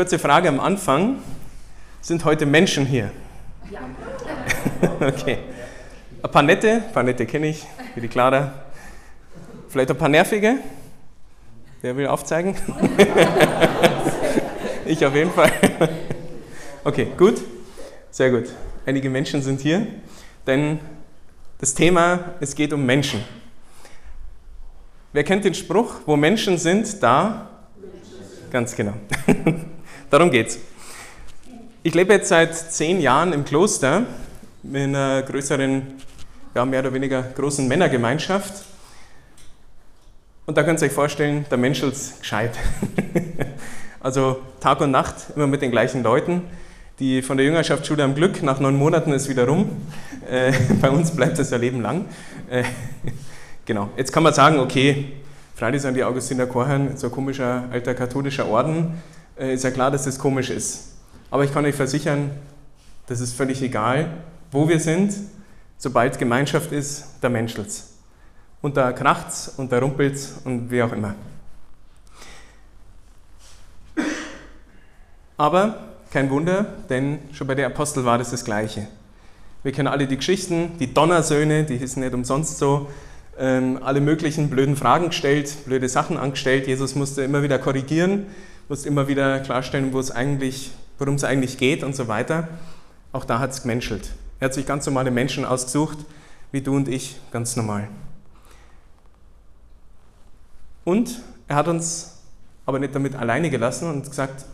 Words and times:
Kurze 0.00 0.18
Frage 0.18 0.48
am 0.48 0.60
Anfang. 0.60 1.16
Sind 2.00 2.24
heute 2.24 2.46
Menschen 2.46 2.86
hier? 2.86 3.10
Ja. 3.70 3.80
okay. 5.06 5.36
Ein 6.22 6.30
paar 6.30 6.42
nette, 6.42 6.72
ein 6.72 6.92
paar 6.94 7.02
nette 7.02 7.26
kenne 7.26 7.48
ich, 7.48 7.66
wie 7.94 8.00
die 8.00 8.08
Clara. 8.08 8.50
Vielleicht 9.68 9.90
ein 9.90 9.98
paar 9.98 10.08
nervige? 10.08 10.56
Wer 11.82 11.98
will 11.98 12.06
aufzeigen? 12.06 12.56
ich 14.86 15.04
auf 15.04 15.14
jeden 15.14 15.32
Fall. 15.32 15.52
okay, 16.84 17.08
gut. 17.18 17.34
Sehr 18.10 18.30
gut. 18.30 18.48
Einige 18.86 19.10
Menschen 19.10 19.42
sind 19.42 19.60
hier, 19.60 19.86
denn 20.46 20.80
das 21.58 21.74
Thema, 21.74 22.36
es 22.40 22.54
geht 22.54 22.72
um 22.72 22.86
Menschen. 22.86 23.22
Wer 25.12 25.24
kennt 25.24 25.44
den 25.44 25.52
Spruch, 25.52 25.96
wo 26.06 26.16
Menschen 26.16 26.56
sind, 26.56 27.02
da? 27.02 27.50
Menschen. 27.76 28.50
Ganz 28.50 28.74
genau. 28.74 28.94
Darum 30.10 30.32
geht's. 30.32 30.58
Ich 31.84 31.94
lebe 31.94 32.12
jetzt 32.12 32.30
seit 32.30 32.52
zehn 32.56 33.00
Jahren 33.00 33.32
im 33.32 33.44
Kloster 33.44 34.06
in 34.64 34.76
einer 34.76 35.22
größeren, 35.22 35.82
ja, 36.52 36.64
mehr 36.64 36.80
oder 36.80 36.92
weniger 36.92 37.22
großen 37.22 37.68
Männergemeinschaft. 37.68 38.64
Und 40.46 40.56
da 40.56 40.64
könnt 40.64 40.82
ihr 40.82 40.86
euch 40.86 40.92
vorstellen, 40.92 41.46
der 41.48 41.58
Mensch 41.58 41.80
ist 41.84 42.22
gescheit. 42.22 42.58
also 44.00 44.40
Tag 44.58 44.80
und 44.80 44.90
Nacht 44.90 45.14
immer 45.36 45.46
mit 45.46 45.62
den 45.62 45.70
gleichen 45.70 46.02
Leuten. 46.02 46.42
Die 46.98 47.22
von 47.22 47.36
der 47.36 47.46
Jüngerschaftsschule 47.46 48.02
am 48.02 48.16
Glück, 48.16 48.42
nach 48.42 48.58
neun 48.58 48.74
Monaten 48.74 49.12
ist 49.12 49.28
wieder 49.28 49.46
rum. 49.46 49.70
Äh, 50.28 50.52
bei 50.80 50.90
uns 50.90 51.10
bleibt 51.10 51.40
das 51.40 51.50
ja 51.50 51.56
Leben 51.56 51.80
lang. 51.80 52.04
Äh, 52.48 52.62
genau, 53.64 53.88
jetzt 53.96 54.12
kann 54.12 54.22
man 54.22 54.32
sagen, 54.32 54.60
okay, 54.60 55.06
freilich 55.56 55.82
sind 55.82 55.94
die 55.94 56.04
Augustiner 56.04 56.46
Chorherren 56.46 56.96
so 56.96 57.08
ein 57.08 57.12
komischer 57.12 57.64
alter 57.72 57.94
katholischer 57.94 58.46
Orden. 58.46 58.94
Äh, 59.38 59.54
ist 59.54 59.64
ja 59.64 59.70
klar, 59.70 59.90
dass 59.90 60.04
das 60.04 60.18
komisch 60.18 60.50
ist. 60.50 60.94
Aber 61.30 61.44
ich 61.44 61.52
kann 61.52 61.64
euch 61.64 61.74
versichern, 61.74 62.30
das 63.06 63.20
ist 63.20 63.34
völlig 63.34 63.62
egal, 63.62 64.10
wo 64.50 64.68
wir 64.68 64.80
sind, 64.80 65.14
sobald 65.78 66.18
Gemeinschaft 66.18 66.72
ist, 66.72 67.04
da 67.20 67.28
menschelt's. 67.28 67.94
Und 68.62 68.76
da 68.76 68.92
kracht's 68.92 69.52
und 69.56 69.72
da 69.72 69.78
rumpelt's 69.78 70.34
und 70.44 70.70
wie 70.70 70.82
auch 70.82 70.92
immer. 70.92 71.14
Aber 75.36 75.78
kein 76.10 76.28
Wunder, 76.28 76.66
denn 76.90 77.18
schon 77.32 77.46
bei 77.46 77.54
den 77.54 77.64
Aposteln 77.64 78.04
war 78.04 78.18
das 78.18 78.30
das 78.30 78.44
Gleiche. 78.44 78.88
Wir 79.62 79.72
kennen 79.72 79.88
alle 79.88 80.06
die 80.06 80.16
Geschichten, 80.16 80.72
die 80.78 80.92
Donnersöhne, 80.92 81.64
die 81.64 81.78
hießen 81.78 82.02
nicht 82.02 82.14
umsonst 82.14 82.58
so, 82.58 82.90
ähm, 83.38 83.78
alle 83.82 84.00
möglichen 84.00 84.50
blöden 84.50 84.76
Fragen 84.76 85.06
gestellt, 85.06 85.64
blöde 85.64 85.88
Sachen 85.88 86.18
angestellt. 86.18 86.66
Jesus 86.66 86.94
musste 86.94 87.22
immer 87.22 87.42
wieder 87.42 87.58
korrigieren, 87.58 88.26
musste 88.70 88.88
immer 88.88 89.08
wieder 89.08 89.40
klarstellen, 89.40 89.92
worum 89.92 91.14
es 91.16 91.24
eigentlich 91.24 91.58
geht 91.58 91.82
und 91.82 91.96
so 91.96 92.06
weiter. 92.06 92.48
Auch 93.10 93.24
da 93.24 93.40
hat 93.40 93.50
es 93.50 93.62
gemenschelt. 93.62 94.12
Er 94.38 94.44
hat 94.44 94.54
sich 94.54 94.64
ganz 94.64 94.86
normale 94.86 95.10
Menschen 95.10 95.44
ausgesucht, 95.44 95.98
wie 96.52 96.60
du 96.60 96.76
und 96.76 96.86
ich, 96.86 97.16
ganz 97.32 97.56
normal. 97.56 97.88
Und 100.84 101.20
er 101.48 101.56
hat 101.56 101.66
uns 101.66 102.20
aber 102.64 102.78
nicht 102.78 102.94
damit 102.94 103.16
alleine 103.16 103.50
gelassen 103.50 103.90
und 103.90 104.08
gesagt, 104.08 104.44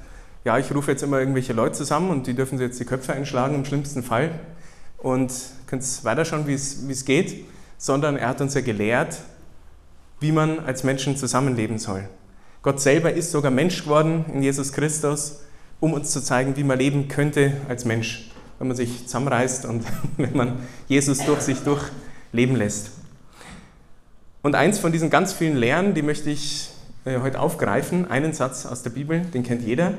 ja, 0.44 0.56
ich 0.56 0.74
rufe 0.74 0.92
jetzt 0.92 1.02
immer 1.02 1.18
irgendwelche 1.18 1.52
Leute 1.52 1.74
zusammen 1.74 2.08
und 2.08 2.26
die 2.26 2.32
dürfen 2.32 2.58
jetzt 2.58 2.80
die 2.80 2.86
Köpfe 2.86 3.12
einschlagen 3.12 3.54
im 3.54 3.66
schlimmsten 3.66 4.02
Fall 4.02 4.30
und 4.96 5.30
könnt 5.66 6.04
weiterschauen, 6.04 6.46
wie 6.46 6.54
es 6.54 7.04
geht, 7.04 7.44
sondern 7.76 8.16
er 8.16 8.28
hat 8.28 8.40
uns 8.40 8.54
ja 8.54 8.62
gelehrt, 8.62 9.18
wie 10.20 10.32
man 10.32 10.60
als 10.60 10.84
Menschen 10.84 11.18
zusammenleben 11.18 11.78
soll. 11.78 12.08
Gott 12.66 12.80
selber 12.80 13.12
ist 13.12 13.30
sogar 13.30 13.52
Mensch 13.52 13.84
geworden 13.84 14.24
in 14.34 14.42
Jesus 14.42 14.72
Christus, 14.72 15.38
um 15.78 15.92
uns 15.92 16.10
zu 16.10 16.20
zeigen, 16.20 16.56
wie 16.56 16.64
man 16.64 16.76
leben 16.76 17.06
könnte 17.06 17.52
als 17.68 17.84
Mensch, 17.84 18.28
wenn 18.58 18.66
man 18.66 18.76
sich 18.76 19.06
zusammenreißt 19.06 19.66
und 19.66 19.84
wenn 20.16 20.36
man 20.36 20.58
Jesus 20.88 21.24
durch 21.24 21.42
sich 21.42 21.58
durchleben 21.60 22.56
lässt. 22.56 22.90
Und 24.42 24.56
eins 24.56 24.80
von 24.80 24.90
diesen 24.90 25.10
ganz 25.10 25.32
vielen 25.32 25.56
Lehren, 25.56 25.94
die 25.94 26.02
möchte 26.02 26.28
ich 26.28 26.70
äh, 27.04 27.20
heute 27.20 27.38
aufgreifen, 27.38 28.10
einen 28.10 28.32
Satz 28.32 28.66
aus 28.66 28.82
der 28.82 28.90
Bibel, 28.90 29.20
den 29.20 29.44
kennt 29.44 29.62
jeder 29.62 29.94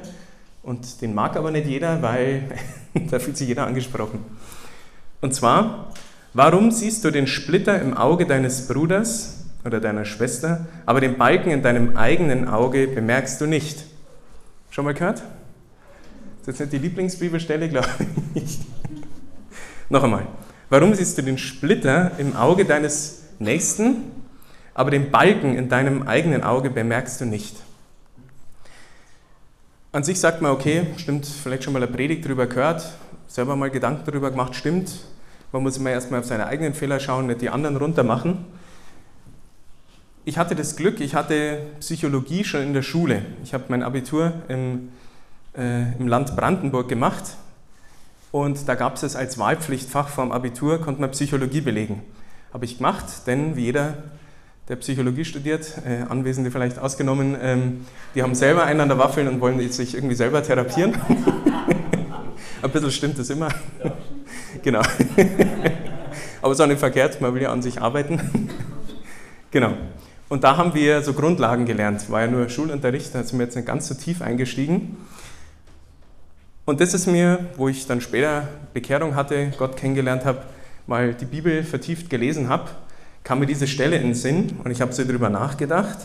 und 0.62 1.02
den 1.02 1.16
mag 1.16 1.38
aber 1.38 1.52
nicht 1.52 1.68
jeder, 1.68 2.02
weil 2.02 2.50
da 3.10 3.20
fühlt 3.20 3.38
sich 3.38 3.48
jeder 3.48 3.66
angesprochen. 3.66 4.20
Und 5.22 5.34
zwar, 5.34 5.94
warum 6.34 6.72
siehst 6.72 7.06
du 7.06 7.12
den 7.12 7.28
Splitter 7.28 7.80
im 7.82 7.96
Auge 7.96 8.26
deines 8.26 8.68
Bruders 8.68 9.47
oder 9.66 9.80
deiner 9.80 10.06
Schwester, 10.06 10.68
aber 10.86 11.02
den 11.02 11.18
Balken 11.18 11.52
in 11.52 11.62
deinem 11.62 11.98
eigenen 11.98 12.48
Auge 12.48 12.88
bemerkst 12.88 13.42
du 13.42 13.46
nicht? 13.46 13.86
Schon 14.70 14.86
mal 14.86 14.94
gehört? 14.94 15.24
Das 16.40 16.56
ist 16.56 16.60
jetzt 16.60 16.60
nicht 16.60 16.74
die 16.74 16.78
Lieblingsbibelstelle, 16.78 17.68
glaube 17.68 17.90
ich. 18.34 18.60
Noch 19.90 20.04
einmal. 20.04 20.28
Warum 20.70 20.94
siehst 20.94 21.18
du 21.18 21.22
den 21.22 21.38
Splitter 21.38 22.12
im 22.18 22.36
Auge 22.36 22.66
deines 22.66 23.24
Nächsten, 23.40 24.12
aber 24.74 24.92
den 24.92 25.12
Balken 25.12 25.56
in 25.56 25.70
deinem 25.70 26.08
eigenen 26.08 26.44
Auge 26.44 26.70
bemerkst 26.70 27.22
du 27.22 27.26
nicht. 27.26 27.56
An 29.92 30.04
sich 30.04 30.20
sagt 30.20 30.42
man, 30.42 30.52
okay, 30.52 30.88
stimmt, 30.98 31.26
vielleicht 31.26 31.64
schon 31.64 31.74
mal 31.74 31.82
eine 31.82 31.92
Predigt 31.92 32.26
darüber 32.26 32.48
gehört, 32.48 32.88
selber 33.28 33.56
mal 33.56 33.70
Gedanken 33.70 34.04
darüber 34.06 34.30
gemacht, 34.32 34.56
stimmt. 34.56 34.92
Man 35.52 35.64
muss 35.64 35.78
immer 35.78 35.92
erstmal 35.92 36.20
auf 36.20 36.26
seine 36.26 36.48
eigenen 36.48 36.74
Fehler 36.74 37.00
schauen, 37.00 37.28
nicht 37.28 37.42
die 37.42 37.50
anderen 37.50 37.78
runter 37.78 38.04
machen. 38.04 38.46
Ich 40.28 40.38
hatte 40.38 40.56
das 40.56 40.76
Glück, 40.76 41.00
ich 41.00 41.16
hatte 41.16 41.60
Psychologie 41.80 42.44
schon 42.44 42.62
in 42.62 42.74
der 42.74 42.82
Schule. 42.82 43.22
Ich 43.46 43.54
habe 43.54 43.64
mein 43.70 43.82
Abitur 43.82 44.34
im, 44.50 44.90
äh, 45.58 45.94
im 45.98 46.10
Land 46.10 46.36
Brandenburg 46.36 46.90
gemacht 46.90 47.24
und 48.34 48.68
da 48.68 48.76
gab 48.76 48.98
es 48.98 49.04
es 49.04 49.16
als 49.16 49.38
Wahlpflichtfach 49.38 50.10
vorm 50.10 50.34
Abitur, 50.34 50.82
konnte 50.82 51.00
man 51.00 51.12
Psychologie 51.12 51.62
belegen. 51.62 52.02
Habe 52.52 52.66
ich 52.66 52.76
gemacht, 52.76 53.06
denn 53.26 53.56
wie 53.56 53.62
jeder 53.62 54.04
der 54.68 54.76
Psychologie 54.76 55.24
studiert, 55.24 55.76
äh, 55.88 56.02
Anwesende 56.10 56.52
vielleicht 56.52 56.78
ausgenommen, 56.78 57.38
ähm, 57.42 57.86
die 58.14 58.22
haben 58.22 58.36
selber 58.36 58.66
einen 58.66 58.82
an 58.82 58.90
der 58.90 58.98
Waffel 58.98 59.30
und 59.30 59.40
wollen 59.40 59.58
sich 59.72 59.96
irgendwie 59.96 60.16
selber 60.16 60.44
therapieren. 60.44 60.94
Ein 62.62 62.70
bisschen 62.70 62.92
stimmt 62.92 63.18
das 63.18 63.30
immer. 63.30 63.48
genau. 64.62 64.82
Aber 66.42 66.52
es 66.52 66.60
ist 66.60 66.62
auch 66.62 66.68
nicht 66.68 66.80
verkehrt, 66.80 67.22
man 67.22 67.34
will 67.34 67.44
ja 67.44 67.54
an 67.54 67.62
sich 67.62 67.82
arbeiten. 67.82 68.50
genau. 69.52 69.72
Und 70.30 70.44
da 70.44 70.58
haben 70.58 70.74
wir 70.74 71.02
so 71.02 71.14
Grundlagen 71.14 71.66
gelernt. 71.66 72.10
War 72.10 72.22
ja 72.22 72.28
nur 72.28 72.50
Schulunterricht, 72.50 73.16
da 73.16 73.24
sind 73.24 73.40
wir 73.40 73.46
jetzt 73.46 73.56
nicht 73.56 73.68
ganz 73.68 73.88
so 73.88 73.94
tief 73.94 74.22
eingestiegen. 74.22 74.98
Und 76.66 76.82
das 76.82 76.94
ist 76.94 77.08
mir, 77.08 77.46
wo 77.56 77.70
ich 77.70 77.88
dann 77.88 78.02
später 78.02 78.48
Bekehrung 78.74 79.16
hatte, 79.16 79.54
Gott 79.58 79.78
kennengelernt 79.78 80.26
habe, 80.26 80.44
mal 80.86 81.14
die 81.14 81.26
Bibel 81.26 81.64
vertieft 81.64 82.10
gelesen 82.10 82.50
habe 82.50 82.70
kam 83.28 83.40
mir 83.40 83.46
diese 83.46 83.68
Stelle 83.68 83.98
in 83.98 84.04
den 84.04 84.14
Sinn 84.14 84.58
und 84.64 84.72
ich 84.72 84.80
habe 84.80 84.94
so 84.94 85.04
darüber 85.04 85.30
nachgedacht. 85.30 85.98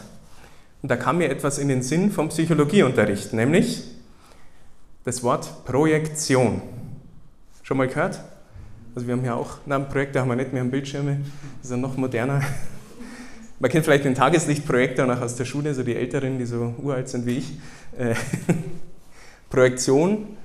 Und 0.82 0.90
da 0.90 0.96
kam 0.96 1.18
mir 1.18 1.30
etwas 1.30 1.58
in 1.58 1.68
den 1.68 1.80
Sinn 1.80 2.10
vom 2.10 2.30
Psychologieunterricht, 2.30 3.32
nämlich 3.32 3.84
das 5.04 5.22
Wort 5.22 5.64
Projektion. 5.64 6.62
Schon 7.62 7.76
mal 7.76 7.86
gehört? 7.86 8.18
Also 8.96 9.06
wir 9.06 9.14
haben 9.14 9.24
ja 9.24 9.36
auch 9.36 9.58
na, 9.66 9.78
Projekte, 9.78 10.18
haben 10.18 10.30
wir 10.30 10.34
nicht, 10.34 10.52
wir 10.52 10.58
haben 10.58 10.72
Bildschirme, 10.72 11.20
das 11.58 11.66
ist 11.66 11.70
ja 11.70 11.76
noch 11.76 11.96
moderner. 11.96 12.42
Man 13.62 13.70
kennt 13.70 13.84
vielleicht 13.84 14.04
den 14.04 14.16
Tageslichtprojektor 14.16 15.06
noch 15.06 15.20
aus 15.20 15.36
der 15.36 15.44
Schule, 15.44 15.72
so 15.72 15.84
die 15.84 15.94
Älteren, 15.94 16.36
die 16.36 16.46
so 16.46 16.74
uralt 16.82 17.08
sind 17.08 17.26
wie 17.26 17.38
ich. 17.38 17.52
Äh, 17.96 18.16
Projektion 19.50 20.36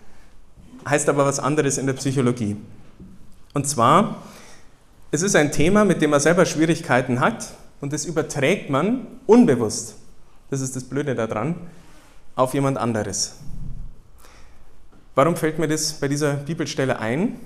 heißt 0.88 1.09
aber 1.09 1.25
was 1.25 1.39
anderes 1.39 1.79
in 1.79 1.88
der 1.88 1.94
Psychologie. 1.94 2.57
Und 3.55 3.67
zwar 3.67 4.22
es 5.09 5.23
ist 5.23 5.35
ein 5.35 5.51
Thema, 5.51 5.83
mit 5.83 6.03
dem 6.03 6.11
man 6.11 6.19
selber 6.19 6.45
Schwierigkeiten 6.45 7.19
hat 7.19 7.53
und 7.81 7.91
das 7.91 8.05
überträgt 8.05 8.69
man 8.69 9.07
unbewusst, 9.25 9.95
das 10.51 10.61
ist 10.61 10.75
das 10.75 10.84
Blöde 10.84 11.16
daran, 11.16 11.55
auf 12.35 12.53
jemand 12.53 12.78
anderes. 12.78 13.39
Warum 15.16 15.35
fällt 15.35 15.58
mir 15.58 15.67
das 15.67 15.93
bei 15.93 16.08
dieser 16.08 16.35
Bibelstelle 16.35 16.99
ein? 16.99 17.40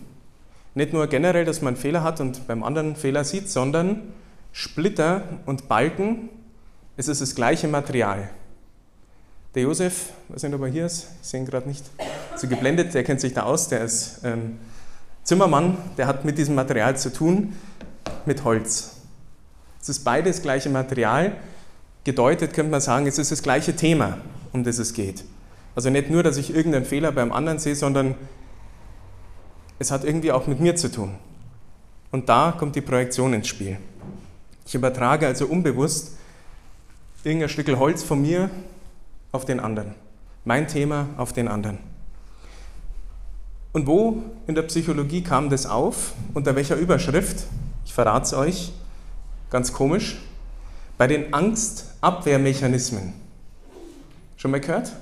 Nicht 0.76 0.92
nur 0.92 1.08
generell, 1.08 1.46
dass 1.46 1.62
man 1.62 1.78
Fehler 1.78 2.04
hat 2.04 2.20
und 2.20 2.46
beim 2.46 2.62
anderen 2.62 2.98
Fehler 2.98 3.24
sieht, 3.24 3.50
sondern 3.50 4.02
Splitter 4.52 5.24
und 5.46 5.68
Balken, 5.68 6.30
es 6.98 7.08
ist 7.08 7.22
das 7.22 7.36
gleiche 7.36 7.68
Material. 7.68 8.30
Der 9.56 9.64
Josef, 9.64 10.14
weiß 10.30 10.44
nicht, 10.44 10.54
ob 10.54 10.62
er 10.62 10.68
hier 10.68 10.86
ist, 10.86 11.08
ich 11.22 11.28
sehe 11.28 11.40
ihn 11.40 11.46
gerade 11.46 11.68
nicht, 11.68 11.84
so 12.36 12.48
geblendet, 12.48 12.94
der 12.94 13.04
kennt 13.04 13.20
sich 13.20 13.34
da 13.34 13.44
aus, 13.44 13.68
der 13.68 13.82
ist 13.82 14.22
ähm, 14.24 14.60
Zimmermann, 15.24 15.78
der 15.98 16.08
hat 16.08 16.26
mit 16.26 16.38
diesem 16.38 16.56
Material 16.56 16.98
zu 16.98 17.12
tun, 17.12 17.56
mit 18.26 18.44
Holz. 18.44 18.98
Es 19.82 19.90
ist 19.90 20.04
beides 20.04 20.42
gleiche 20.42 20.70
Material. 20.70 21.36
Gedeutet 22.04 22.54
könnte 22.54 22.72
man 22.72 22.82
sagen, 22.82 23.08
es 23.08 23.18
ist 23.18 23.32
das 23.32 23.44
gleiche 23.44 23.76
Thema, 23.76 24.20
um 24.54 24.64
das 24.64 24.78
es 24.78 24.94
geht. 24.94 25.24
Also 25.76 25.90
nicht 25.90 26.10
nur, 26.10 26.24
dass 26.24 26.38
ich 26.38 26.54
irgendeinen 26.54 26.86
Fehler 26.86 27.12
beim 27.12 27.32
anderen 27.32 27.60
sehe, 27.60 27.76
sondern 27.76 28.16
es 29.80 29.92
hat 29.92 30.04
irgendwie 30.04 30.32
auch 30.32 30.48
mit 30.48 30.60
mir 30.60 30.76
zu 30.76 30.92
tun. 30.92 31.16
Und 32.12 32.30
da 32.30 32.54
kommt 32.58 32.76
die 32.76 32.82
Projektion 32.82 33.34
ins 33.34 33.48
Spiel. 33.48 33.78
Ich 34.66 34.76
übertrage 34.76 35.28
also 35.28 35.46
unbewusst 35.48 36.18
irgendein 37.24 37.50
Stück 37.50 37.68
Holz 37.78 38.04
von 38.04 38.22
mir 38.22 38.50
auf 39.32 39.46
den 39.46 39.60
anderen. 39.60 39.94
Mein 40.44 40.68
Thema 40.68 41.08
auf 41.18 41.34
den 41.34 41.48
anderen. 41.48 41.78
Und 43.74 43.88
wo 43.88 44.24
in 44.48 44.56
der 44.56 44.64
Psychologie 44.64 45.22
kam 45.22 45.50
das 45.50 45.66
auf? 45.66 46.14
Unter 46.34 46.56
welcher 46.56 46.76
Überschrift? 46.76 47.46
Ich 47.86 47.94
verrate 47.94 48.26
es 48.26 48.34
euch. 48.34 48.74
Ganz 49.50 49.72
komisch. 49.72 50.18
Bei 50.98 51.08
den 51.08 51.34
Angstabwehrmechanismen. 51.34 53.14
Schon 54.36 54.52
mal 54.52 54.60
gehört? 54.60 54.88
Das 54.88 54.94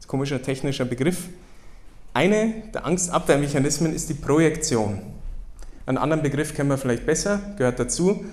ist 0.00 0.06
ein 0.06 0.08
komischer 0.08 0.42
technischer 0.42 0.84
Begriff. 0.84 1.28
Eine 2.14 2.62
der 2.72 2.86
Angstabwehrmechanismen 2.86 3.94
ist 3.94 4.08
die 4.08 4.14
Projektion. 4.14 5.00
Einen 5.84 5.98
anderen 5.98 6.22
Begriff 6.22 6.54
kennen 6.54 6.70
wir 6.70 6.78
vielleicht 6.78 7.06
besser, 7.06 7.40
gehört 7.56 7.78
dazu. 7.78 8.24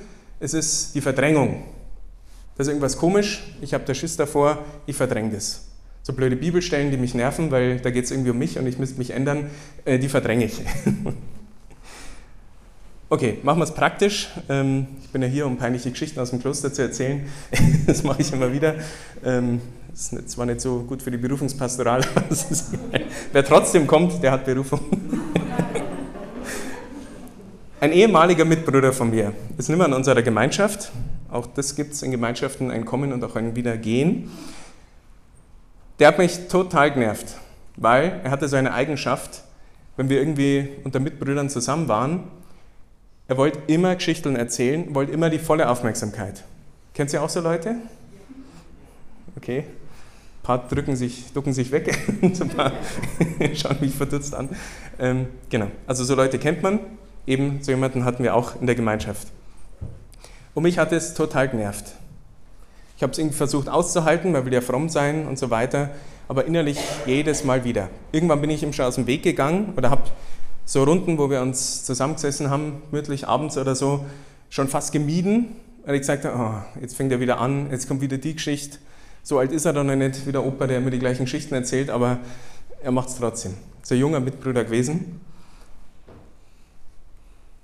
Es 0.44 0.54
ist 0.54 0.94
die 0.94 1.00
Verdrängung. 1.00 1.64
Das 2.58 2.68
ist 2.68 2.72
irgendwas 2.72 2.98
komisch, 2.98 3.42
ich 3.62 3.74
habe 3.74 3.86
da 3.86 3.94
Schiss 3.94 4.18
davor, 4.18 4.58
ich 4.86 4.98
verdränge 4.98 5.32
das. 5.32 5.70
So 6.02 6.12
blöde 6.12 6.36
Bibelstellen, 6.36 6.92
die 6.92 6.98
mich 6.98 7.14
nerven, 7.14 7.50
weil 7.50 7.80
da 7.80 7.92
geht 7.92 8.04
es 8.04 8.12
irgendwie 8.12 8.32
um 8.32 8.38
mich 8.38 8.60
und 8.60 8.68
ich 8.68 8.78
müsste 8.78 8.98
mich 8.98 9.12
ändern, 9.12 9.50
äh, 9.86 10.00
die 10.00 10.10
verdränge 10.10 10.44
ich. 10.44 10.60
okay, 13.10 13.38
machen 13.44 13.60
wir 13.60 13.64
es 13.64 13.74
praktisch. 13.74 14.32
Ähm, 14.50 14.88
ich 15.02 15.12
bin 15.12 15.22
ja 15.22 15.30
hier, 15.30 15.48
um 15.48 15.56
peinliche 15.56 15.92
Geschichten 15.92 16.20
aus 16.20 16.32
dem 16.32 16.42
Kloster 16.42 16.74
zu 16.74 16.82
erzählen. 16.82 17.26
das 17.88 18.04
mache 18.04 18.22
ich 18.22 18.34
immer 18.34 18.52
wieder. 18.52 18.76
Ähm, 19.24 19.62
das 19.92 20.12
ist 20.12 20.32
zwar 20.32 20.46
nicht 20.46 20.60
so 20.60 20.80
gut 20.80 21.02
für 21.02 21.12
die 21.12 21.18
Berufungspastoral, 21.18 22.02
aber 22.16 22.26
wer 23.32 23.46
trotzdem 23.46 23.88
kommt, 23.88 24.22
der 24.22 24.34
hat 24.34 24.44
Berufung. 24.44 24.82
Ein 27.84 27.92
ehemaliger 27.92 28.46
Mitbruder 28.46 28.94
von 28.94 29.10
mir 29.10 29.34
ist 29.58 29.68
nicht 29.68 29.78
mehr 29.78 29.88
in 29.88 29.92
unserer 29.92 30.22
Gemeinschaft. 30.22 30.94
Auch 31.30 31.46
das 31.46 31.76
gibt 31.76 31.92
es 31.92 32.02
in 32.02 32.12
Gemeinschaften, 32.12 32.72
ein 32.72 32.86
Kommen 32.86 33.12
und 33.12 33.22
auch 33.26 33.36
ein 33.36 33.58
Wiedergehen. 33.58 34.32
Der 36.00 36.08
hat 36.08 36.18
mich 36.18 36.48
total 36.48 36.94
genervt, 36.94 37.36
weil 37.76 38.22
er 38.24 38.32
hatte 38.32 38.48
so 38.48 38.56
eine 38.56 38.74
Eigenschaft, 38.74 39.44
wenn 39.98 40.08
wir 40.08 40.20
irgendwie 40.20 40.70
unter 40.86 41.02
Mitbrüdern 41.02 41.50
zusammen 41.50 41.90
waren, 41.90 42.24
er 43.28 43.36
wollte 43.36 43.60
immer 43.68 43.94
Geschichten 43.96 44.38
erzählen, 44.38 44.96
wollte 44.96 45.12
immer 45.12 45.30
die 45.30 45.40
volle 45.40 45.68
Aufmerksamkeit. 45.68 46.46
Kennt 46.94 47.12
ihr 47.12 47.22
auch 47.22 47.28
so 47.28 47.42
Leute? 47.42 47.76
Okay, 49.36 49.60
ein 49.60 50.44
paar 50.44 50.70
drücken 50.70 50.96
sich, 50.96 51.34
ducken 51.34 51.52
sich 51.52 51.70
weg, 51.74 51.94
ein 52.22 52.32
paar 52.48 52.72
schauen 53.54 53.76
mich 53.82 53.94
verdutzt 53.94 54.34
an. 54.36 54.48
Ähm, 54.98 55.28
genau, 55.50 55.68
also 55.86 56.06
so 56.06 56.16
Leute 56.16 56.40
kennt 56.40 56.64
man. 56.64 56.80
Eben 57.26 57.62
so 57.62 57.72
jemanden 57.72 58.06
hatten 58.06 58.24
wir 58.24 58.36
auch 58.36 58.60
in 58.60 58.68
der 58.68 58.76
Gemeinschaft. 58.76 59.28
Und 60.54 60.64
mich 60.64 60.78
hat 60.78 60.92
es 60.92 61.14
total 61.14 61.50
genervt. 61.50 61.86
Ich 62.98 63.04
habe 63.04 63.12
es 63.12 63.18
irgendwie 63.18 63.36
versucht 63.36 63.70
auszuhalten, 63.70 64.32
man 64.32 64.46
will 64.46 64.54
ja 64.54 64.62
fromm 64.62 64.90
sein 64.90 65.28
und 65.28 65.40
so 65.40 65.50
weiter, 65.50 65.90
aber 66.28 66.46
innerlich 66.46 66.78
jedes 67.06 67.44
Mal 67.44 67.64
wieder. 67.64 67.90
Irgendwann 68.12 68.42
bin 68.42 68.50
ich 68.50 68.64
ihm 68.64 68.72
schon 68.72 68.86
aus 68.86 68.96
dem 68.96 69.08
Weg 69.08 69.24
gegangen 69.24 69.74
oder 69.76 69.90
habe 69.90 70.04
so 70.66 70.84
Runden, 70.84 71.18
wo 71.18 71.30
wir 71.30 71.42
uns 71.42 71.84
zusammengesessen 71.84 72.50
haben, 72.50 72.82
gemütlich 72.92 73.28
abends 73.28 73.58
oder 73.58 73.76
so, 73.76 74.06
schon 74.50 74.68
fast 74.68 74.92
gemieden, 74.92 75.56
weil 75.86 75.96
ich 75.96 76.02
gesagt 76.02 76.24
habe, 76.26 76.38
oh, 76.38 76.80
jetzt 76.82 76.96
fängt 76.96 77.12
er 77.12 77.20
wieder 77.20 77.40
an, 77.40 77.72
jetzt 77.72 77.88
kommt 77.88 78.02
wieder 78.02 78.18
die 78.18 78.34
Geschichte 78.34 78.78
so 79.24 79.40
alt 79.40 79.54
ist 79.54 79.64
er 79.64 79.72
dann 79.72 79.88
noch 79.88 79.96
nicht 79.96 80.28
wie 80.28 80.34
der 80.34 80.46
Opa, 80.46 80.68
der 80.68 80.80
immer 80.80 80.92
die 80.92 81.00
gleichen 81.00 81.24
Geschichten 81.24 81.56
erzählt, 81.56 81.90
aber 81.90 82.20
er 82.84 82.92
macht 82.92 83.08
es 83.08 83.16
trotzdem. 83.16 83.54
Ein 83.90 83.98
junger 83.98 84.20
Mitbrüder 84.20 84.66
gewesen. 84.66 85.22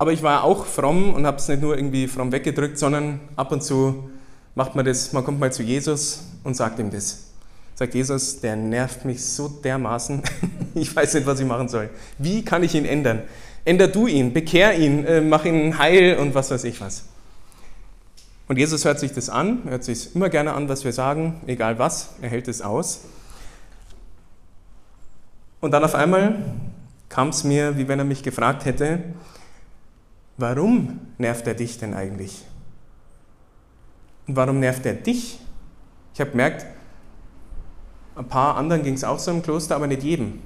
Aber 0.02 0.14
ich 0.14 0.24
war 0.24 0.46
auch 0.46 0.66
fromm 0.66 1.14
und 1.14 1.28
habe 1.28 1.38
es 1.38 1.50
nicht 1.50 1.62
nur 1.62 1.76
irgendwie 1.76 2.08
fromm 2.08 2.32
weggedrückt, 2.32 2.80
sondern 2.80 3.20
ab 3.36 3.52
und 3.52 3.62
zu 3.62 4.10
macht 4.56 4.74
man 4.74 4.86
das, 4.86 5.12
man 5.12 5.26
kommt 5.26 5.42
mal 5.42 5.52
zu 5.52 5.62
Jesus 5.62 6.24
und 6.46 6.56
sagt 6.56 6.80
ihm 6.80 6.90
das. 6.90 7.26
Sagt 7.76 7.94
Jesus, 7.94 8.40
der 8.40 8.56
nervt 8.56 9.04
mich 9.04 9.24
so 9.24 9.50
dermaßen, 9.50 10.24
ich 10.74 10.96
weiß 10.96 11.16
nicht, 11.16 11.28
was 11.28 11.42
ich 11.42 11.46
machen 11.46 11.68
soll. 11.68 11.90
Wie 12.18 12.46
kann 12.46 12.64
ich 12.64 12.76
ihn 12.76 12.86
ändern? 12.86 13.24
Änder 13.66 13.90
du 13.90 14.08
ihn, 14.08 14.32
bekehr 14.32 14.78
ihn, 14.80 15.06
äh, 15.06 15.20
mach 15.20 15.44
ihn 15.44 15.78
heil 15.78 16.18
und 16.18 16.34
was 16.34 16.50
weiß 16.50 16.64
ich 16.64 16.80
was. 16.80 17.04
Und 18.48 18.58
Jesus 18.58 18.86
hört 18.86 19.02
sich 19.02 19.12
das 19.12 19.30
an, 19.30 19.64
hört 19.66 19.84
sich 19.84 20.16
immer 20.16 20.30
gerne 20.30 20.54
an, 20.54 20.70
was 20.70 20.86
wir 20.86 20.94
sagen, 20.94 21.42
egal 21.46 21.78
was, 21.78 22.16
er 22.22 22.30
hält 22.30 22.48
es 22.48 22.62
aus. 22.62 23.02
Und 25.60 25.72
dann 25.72 25.84
auf 25.84 25.94
einmal 25.94 26.38
kam 27.10 27.30
es 27.30 27.44
mir, 27.44 27.78
wie 27.78 27.90
wenn 27.90 28.00
er 28.00 28.06
mich 28.06 28.24
gefragt 28.24 28.64
hätte, 28.64 29.04
warum 30.40 31.00
nervt 31.18 31.48
er 31.48 31.54
dich 31.54 31.78
denn 31.78 31.94
eigentlich? 31.94 32.46
Und 34.28 34.36
warum 34.36 34.60
nervt 34.60 34.86
er 34.86 34.94
dich? 34.94 35.40
Ich 36.14 36.22
habe 36.22 36.32
gemerkt, 36.32 36.66
ein 38.16 38.28
paar 38.28 38.58
anderen 38.58 38.84
ging 38.84 38.94
es 38.94 39.04
auch 39.04 39.20
so 39.20 39.32
im 39.32 39.42
Kloster, 39.42 39.76
aber 39.76 39.88
nicht 39.88 40.04
jedem. 40.04 40.40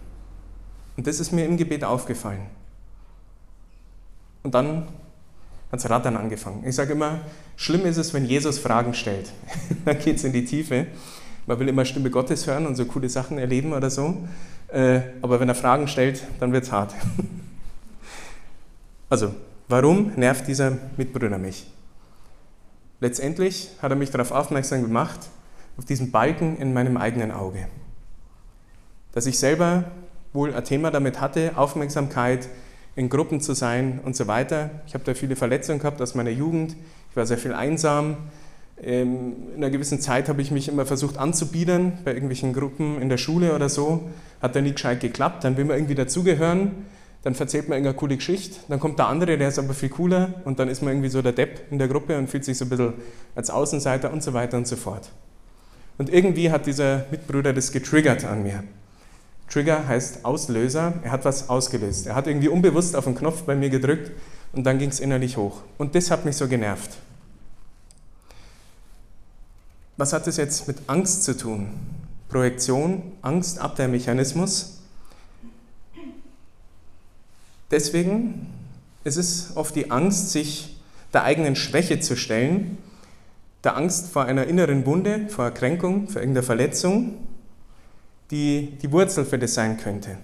Und 0.96 1.08
das 1.08 1.20
ist 1.20 1.32
mir 1.32 1.46
im 1.46 1.58
Gebet 1.58 1.84
aufgefallen. 1.84 2.46
Und 4.44 4.54
dann 4.54 4.84
hat 5.72 5.84
das 5.84 5.90
Rattern 5.90 6.18
angefangen. 6.18 6.64
Ich 6.68 6.76
sage 6.76 6.94
immer, 6.94 7.22
schlimm 7.56 7.86
ist 7.86 7.98
es, 7.98 8.14
wenn 8.14 8.26
Jesus 8.26 8.60
Fragen 8.60 8.94
stellt. 8.94 9.32
dann 9.86 9.98
geht 9.98 10.18
es 10.18 10.24
in 10.24 10.34
die 10.34 10.46
Tiefe. 10.46 10.88
Man 11.48 11.60
will 11.60 11.68
immer 11.68 11.84
Stimme 11.84 12.10
Gottes 12.10 12.46
hören 12.48 12.68
und 12.68 12.76
so 12.76 12.86
coole 12.86 13.10
Sachen 13.10 13.38
erleben 13.38 13.74
oder 13.74 13.90
so. 13.90 14.28
Äh, 14.68 15.02
aber 15.22 15.40
wenn 15.40 15.50
er 15.50 15.56
Fragen 15.56 15.88
stellt, 15.88 16.24
dann 16.40 16.54
wird 16.54 16.66
es 16.66 16.72
hart. 16.72 16.94
also, 19.10 19.34
warum 19.74 20.12
nervt 20.18 20.48
dieser 20.48 20.78
Mitbrüder 20.98 21.40
mich? 21.40 21.66
Letztendlich 23.00 23.72
hat 23.82 23.92
er 23.92 23.96
mich 23.96 24.12
darauf 24.12 24.32
aufmerksam 24.32 24.84
gemacht, 24.84 25.20
auf 25.80 25.86
diesen 25.86 26.12
Balken 26.12 26.58
in 26.58 26.74
meinem 26.74 26.96
eigenen 26.96 27.32
Auge. 27.32 27.68
Dass 29.14 29.26
ich 29.26 29.40
selber 29.40 29.86
wohl 30.32 30.54
ein 30.54 30.64
Thema 30.64 30.92
damit 30.92 31.20
hatte, 31.20 31.54
Aufmerksamkeit 31.56 32.50
in 32.96 33.10
Gruppen 33.10 33.42
zu 33.42 33.56
sein 33.56 34.00
und 34.06 34.16
so 34.16 34.28
weiter. 34.28 34.70
Ich 34.86 34.94
habe 34.94 35.06
da 35.06 35.16
viele 35.16 35.36
Verletzungen 35.36 35.80
gehabt 35.80 36.00
aus 36.04 36.14
meiner 36.14 36.30
Jugend. 36.30 36.76
Ich 37.10 37.16
war 37.16 37.26
sehr 37.26 37.40
viel 37.40 37.54
einsam. 37.54 38.18
Ähm, 38.80 39.34
in 39.56 39.64
einer 39.64 39.72
gewissen 39.72 40.00
Zeit 40.00 40.30
habe 40.30 40.44
ich 40.44 40.52
mich 40.52 40.68
immer 40.68 40.86
versucht 40.86 41.18
anzubiedern 41.18 41.98
bei 42.06 42.12
irgendwelchen 42.12 42.54
Gruppen 42.54 43.02
in 43.02 43.10
der 43.10 43.18
Schule 43.18 43.56
oder 43.56 43.70
so. 43.70 44.08
Hat 44.40 44.56
dann 44.56 44.66
nie 44.66 44.74
gescheit 44.74 45.00
geklappt. 45.00 45.44
Dann 45.44 45.58
will 45.58 45.66
man 45.66 45.78
irgendwie 45.78 45.96
dazugehören. 45.96 46.86
Dann 47.24 47.36
erzählt 47.36 47.70
man 47.70 47.78
irgendeine 47.78 47.98
coole 47.98 48.18
Geschichte. 48.18 48.60
Dann 48.68 48.80
kommt 48.80 49.00
der 49.00 49.08
andere, 49.08 49.38
der 49.38 49.48
ist 49.48 49.58
aber 49.58 49.74
viel 49.74 49.90
cooler. 49.90 50.34
Und 50.46 50.60
dann 50.60 50.68
ist 50.68 50.82
man 50.82 50.94
irgendwie 50.94 51.10
so 51.10 51.22
der 51.22 51.32
Depp 51.32 51.72
in 51.72 51.80
der 51.80 51.88
Gruppe 51.88 52.18
und 52.18 52.30
fühlt 52.30 52.44
sich 52.44 52.58
so 52.58 52.66
ein 52.66 52.70
bisschen 52.70 52.94
als 53.36 53.50
Außenseiter 53.50 54.12
und 54.12 54.22
so 54.22 54.34
weiter 54.34 54.58
und 54.58 54.68
so 54.68 54.76
fort. 54.76 55.10
Und 55.98 56.12
irgendwie 56.12 56.52
hat 56.52 56.66
dieser 56.66 57.06
Mitbruder 57.12 57.54
das 57.54 57.72
getriggert 57.72 58.26
an 58.26 58.44
mir. 58.44 58.64
Trigger 59.50 59.88
heißt 59.88 60.26
Auslöser, 60.26 60.94
er 61.04 61.12
hat 61.12 61.26
was 61.26 61.50
ausgelöst. 61.50 62.08
Er 62.08 62.16
hat 62.16 62.28
irgendwie 62.28 62.48
unbewusst 62.48 62.96
auf 62.96 63.06
den 63.06 63.16
Knopf 63.16 63.44
bei 63.44 63.56
mir 63.56 63.70
gedrückt 63.70 64.12
und 64.52 64.64
dann 64.64 64.80
ging 64.80 64.90
es 64.90 65.00
innerlich 65.00 65.38
hoch. 65.38 65.62
Und 65.78 65.96
das 65.96 66.10
hat 66.10 66.26
mich 66.26 66.36
so 66.36 66.48
genervt. 66.48 66.98
Was 69.96 70.12
hat 70.12 70.26
das 70.26 70.38
jetzt 70.38 70.68
mit 70.68 70.78
Angst 70.88 71.24
zu 71.24 71.38
tun? 71.38 71.68
Projektion, 72.30 73.12
Angst, 73.22 73.60
Abwehrmechanismus. 73.60 74.80
Deswegen 77.74 78.48
ist 79.04 79.18
es 79.18 79.58
oft 79.58 79.76
die 79.76 79.92
Angst, 79.92 80.32
sich 80.32 80.78
der 81.12 81.24
eigenen 81.24 81.58
Schwäche 81.58 82.00
zu 82.00 82.16
stellen, 82.16 82.78
der 83.66 83.76
Angst 83.76 84.08
vor 84.08 84.24
einer 84.24 84.48
inneren 84.48 84.86
Wunde, 84.86 85.28
vor 85.28 85.46
Erkränkung, 85.46 86.08
vor 86.08 86.22
irgendeiner 86.22 86.46
Verletzung 86.46 87.18
die 88.34 88.78
die 88.82 88.92
Wurzel 88.92 89.26
für 89.26 89.38
das 89.38 89.54
sein 89.54 89.78
könnte. 89.78 90.18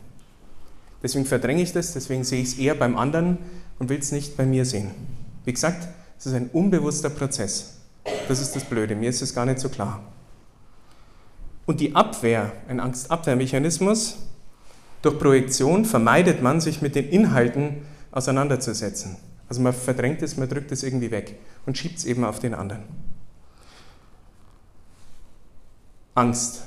Deswegen 1.04 1.26
verdränge 1.26 1.62
ich 1.62 1.74
das, 1.74 1.94
deswegen 1.94 2.24
sehe 2.24 2.42
ich 2.42 2.50
es 2.50 2.58
eher 2.58 2.76
beim 2.76 2.98
anderen 2.98 3.38
und 3.78 3.90
will 3.90 4.00
es 4.00 4.12
nicht 4.12 4.36
bei 4.36 4.46
mir 4.46 4.66
sehen. 4.66 4.92
Wie 5.46 5.54
gesagt, 5.54 5.88
es 6.18 6.26
ist 6.26 6.34
ein 6.34 6.50
unbewusster 6.52 7.10
Prozess. 7.10 7.78
Das 8.28 8.42
ist 8.42 8.56
das 8.56 8.64
Blöde, 8.64 8.96
mir 8.96 9.10
ist 9.10 9.22
es 9.22 9.34
gar 9.34 9.46
nicht 9.46 9.60
so 9.60 9.70
klar. 9.70 10.02
Und 11.68 11.80
die 11.80 11.96
Abwehr, 11.96 12.52
ein 12.68 12.80
Angstabwehrmechanismus, 12.80 14.18
durch 15.02 15.18
Projektion 15.18 15.86
vermeidet 15.86 16.42
man, 16.42 16.62
sich 16.62 16.82
mit 16.82 16.96
den 16.96 17.10
Inhalten 17.10 17.78
auseinanderzusetzen. 18.12 19.18
Also 19.48 19.62
man 19.62 19.74
verdrängt 19.74 20.22
es, 20.22 20.38
man 20.38 20.50
drückt 20.50 20.72
es 20.72 20.84
irgendwie 20.84 21.12
weg 21.12 21.36
und 21.66 21.78
schiebt 21.78 21.98
es 21.98 22.06
eben 22.06 22.24
auf 22.24 22.40
den 22.40 22.54
anderen. 22.54 22.84
Angst 26.14 26.64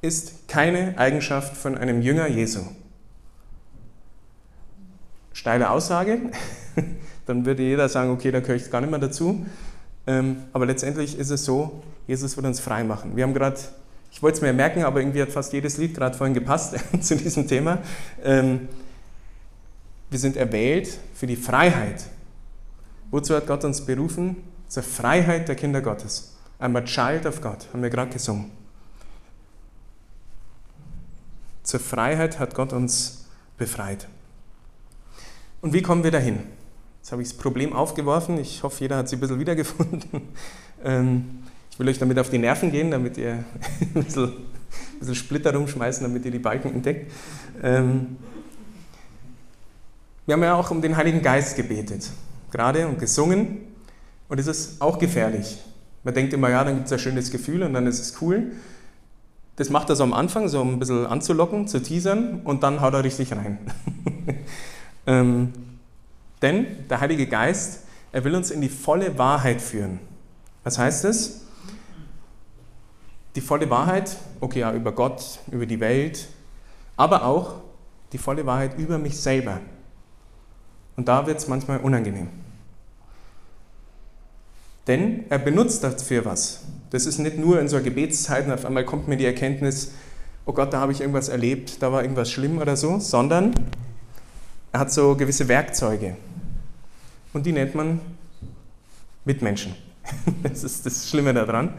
ist 0.00 0.48
keine 0.48 0.98
Eigenschaft 0.98 1.56
von 1.56 1.78
einem 1.78 2.02
Jünger 2.02 2.26
Jesu. 2.26 2.60
Steile 5.32 5.70
Aussage, 5.70 6.18
dann 7.26 7.46
würde 7.46 7.62
jeder 7.62 7.88
sagen, 7.88 8.10
okay, 8.10 8.30
da 8.30 8.40
gehöre 8.40 8.56
ich 8.56 8.70
gar 8.70 8.80
nicht 8.80 8.90
mehr 8.90 8.98
dazu. 8.98 9.46
Ähm, 10.06 10.44
aber 10.52 10.66
letztendlich 10.66 11.18
ist 11.18 11.30
es 11.30 11.44
so, 11.44 11.82
Jesus 12.06 12.36
wird 12.36 12.46
uns 12.46 12.58
frei 12.58 12.82
machen. 12.82 13.16
Wir 13.16 13.24
haben 13.24 13.34
gerade, 13.34 13.58
ich 14.12 14.22
wollte 14.22 14.36
es 14.36 14.42
mir 14.42 14.52
merken, 14.52 14.84
aber 14.84 15.00
irgendwie 15.00 15.22
hat 15.22 15.30
fast 15.30 15.52
jedes 15.52 15.78
Lied 15.78 15.94
gerade 15.94 16.16
vorhin 16.16 16.34
gepasst 16.34 16.76
zu 17.00 17.16
diesem 17.16 17.48
Thema. 17.48 17.78
Ähm, 18.22 18.68
wir 20.10 20.18
sind 20.18 20.36
erwählt 20.36 20.98
für 21.14 21.26
die 21.26 21.36
Freiheit. 21.36 22.04
Wozu 23.10 23.34
hat 23.34 23.46
Gott 23.46 23.64
uns 23.64 23.84
berufen? 23.84 24.36
Zur 24.68 24.82
Freiheit 24.82 25.48
der 25.48 25.56
Kinder 25.56 25.80
Gottes. 25.80 26.36
I'm 26.60 26.76
a 26.76 26.82
child 26.82 27.26
of 27.26 27.40
God, 27.40 27.66
haben 27.72 27.82
wir 27.82 27.90
gerade 27.90 28.12
gesungen. 28.12 28.50
Zur 31.62 31.80
Freiheit 31.80 32.38
hat 32.38 32.54
Gott 32.54 32.72
uns 32.72 33.26
befreit. 33.56 34.08
Und 35.62 35.72
wie 35.72 35.82
kommen 35.82 36.04
wir 36.04 36.10
dahin? 36.10 36.40
Jetzt 37.00 37.12
habe 37.12 37.22
ich 37.22 37.28
das 37.28 37.38
Problem 37.38 37.72
aufgeworfen. 37.72 38.38
Ich 38.38 38.62
hoffe, 38.62 38.80
jeder 38.80 38.96
hat 38.98 39.08
sie 39.08 39.16
ein 39.16 39.20
bisschen 39.20 39.40
wiedergefunden. 39.40 40.28
Ähm, 40.84 41.44
ich 41.72 41.78
will 41.78 41.88
euch 41.88 41.98
damit 41.98 42.18
auf 42.18 42.28
die 42.28 42.36
Nerven 42.38 42.70
gehen, 42.70 42.90
damit 42.90 43.16
ihr 43.16 43.32
ein 43.94 44.04
bisschen, 44.04 44.24
ein 44.24 44.98
bisschen 44.98 45.14
Splitter 45.14 45.54
rumschmeißen, 45.54 46.02
damit 46.02 46.24
ihr 46.24 46.30
die 46.30 46.38
Balken 46.38 46.74
entdeckt. 46.74 47.10
Ähm, 47.62 48.18
wir 50.26 50.34
haben 50.34 50.42
ja 50.42 50.54
auch 50.54 50.70
um 50.70 50.82
den 50.82 50.96
Heiligen 50.96 51.22
Geist 51.22 51.56
gebetet, 51.56 52.10
gerade 52.50 52.86
und 52.86 52.98
gesungen. 52.98 53.62
Und 54.28 54.38
es 54.38 54.46
ist 54.46 54.82
auch 54.82 54.98
gefährlich. 54.98 55.58
Man 56.04 56.14
denkt 56.14 56.34
immer, 56.34 56.50
ja, 56.50 56.62
dann 56.62 56.74
gibt 56.74 56.86
es 56.86 56.92
ein 56.92 56.98
schönes 56.98 57.30
Gefühl 57.30 57.62
und 57.62 57.72
dann 57.72 57.86
ist 57.86 58.00
es 58.00 58.20
cool. 58.20 58.52
Das 59.56 59.70
macht 59.70 59.88
er 59.88 59.96
so 59.96 60.04
am 60.04 60.12
Anfang, 60.12 60.48
so 60.48 60.60
um 60.60 60.74
ein 60.74 60.78
bisschen 60.78 61.06
anzulocken, 61.06 61.68
zu 61.68 61.80
teasern 61.80 62.42
und 62.44 62.62
dann 62.62 62.82
haut 62.82 62.92
er 62.94 63.04
richtig 63.04 63.32
rein. 63.32 63.58
ähm, 65.06 65.52
denn 66.42 66.66
der 66.90 67.00
Heilige 67.00 67.26
Geist, 67.26 67.84
er 68.12 68.24
will 68.24 68.34
uns 68.34 68.50
in 68.50 68.60
die 68.60 68.68
volle 68.68 69.16
Wahrheit 69.16 69.62
führen. 69.62 70.00
Was 70.64 70.78
heißt 70.78 71.04
das? 71.04 71.41
Die 73.34 73.40
volle 73.40 73.68
Wahrheit, 73.70 74.16
okay, 74.40 74.60
ja, 74.60 74.72
über 74.72 74.92
Gott, 74.92 75.40
über 75.50 75.66
die 75.66 75.80
Welt, 75.80 76.28
aber 76.96 77.24
auch 77.24 77.62
die 78.12 78.18
volle 78.18 78.44
Wahrheit 78.44 78.78
über 78.78 78.98
mich 78.98 79.16
selber. 79.16 79.60
Und 80.96 81.08
da 81.08 81.26
wird 81.26 81.38
es 81.38 81.48
manchmal 81.48 81.78
unangenehm. 81.78 82.28
Denn 84.86 85.24
er 85.30 85.38
benutzt 85.38 85.84
dafür 85.84 86.24
was. 86.24 86.62
Das 86.90 87.06
ist 87.06 87.18
nicht 87.18 87.38
nur 87.38 87.60
in 87.60 87.68
so 87.68 87.80
Gebetszeiten, 87.80 88.52
auf 88.52 88.66
einmal 88.66 88.84
kommt 88.84 89.08
mir 89.08 89.16
die 89.16 89.24
Erkenntnis, 89.24 89.92
oh 90.44 90.52
Gott, 90.52 90.72
da 90.72 90.80
habe 90.80 90.92
ich 90.92 91.00
irgendwas 91.00 91.28
erlebt, 91.28 91.82
da 91.82 91.92
war 91.92 92.02
irgendwas 92.02 92.30
schlimm 92.30 92.58
oder 92.58 92.76
so, 92.76 92.98
sondern 92.98 93.54
er 94.72 94.80
hat 94.80 94.92
so 94.92 95.14
gewisse 95.16 95.48
Werkzeuge. 95.48 96.16
Und 97.32 97.46
die 97.46 97.52
nennt 97.52 97.74
man 97.74 98.00
Mitmenschen. 99.24 99.74
Das 100.42 100.64
ist 100.64 100.84
das 100.84 101.08
Schlimme 101.08 101.32
daran, 101.32 101.74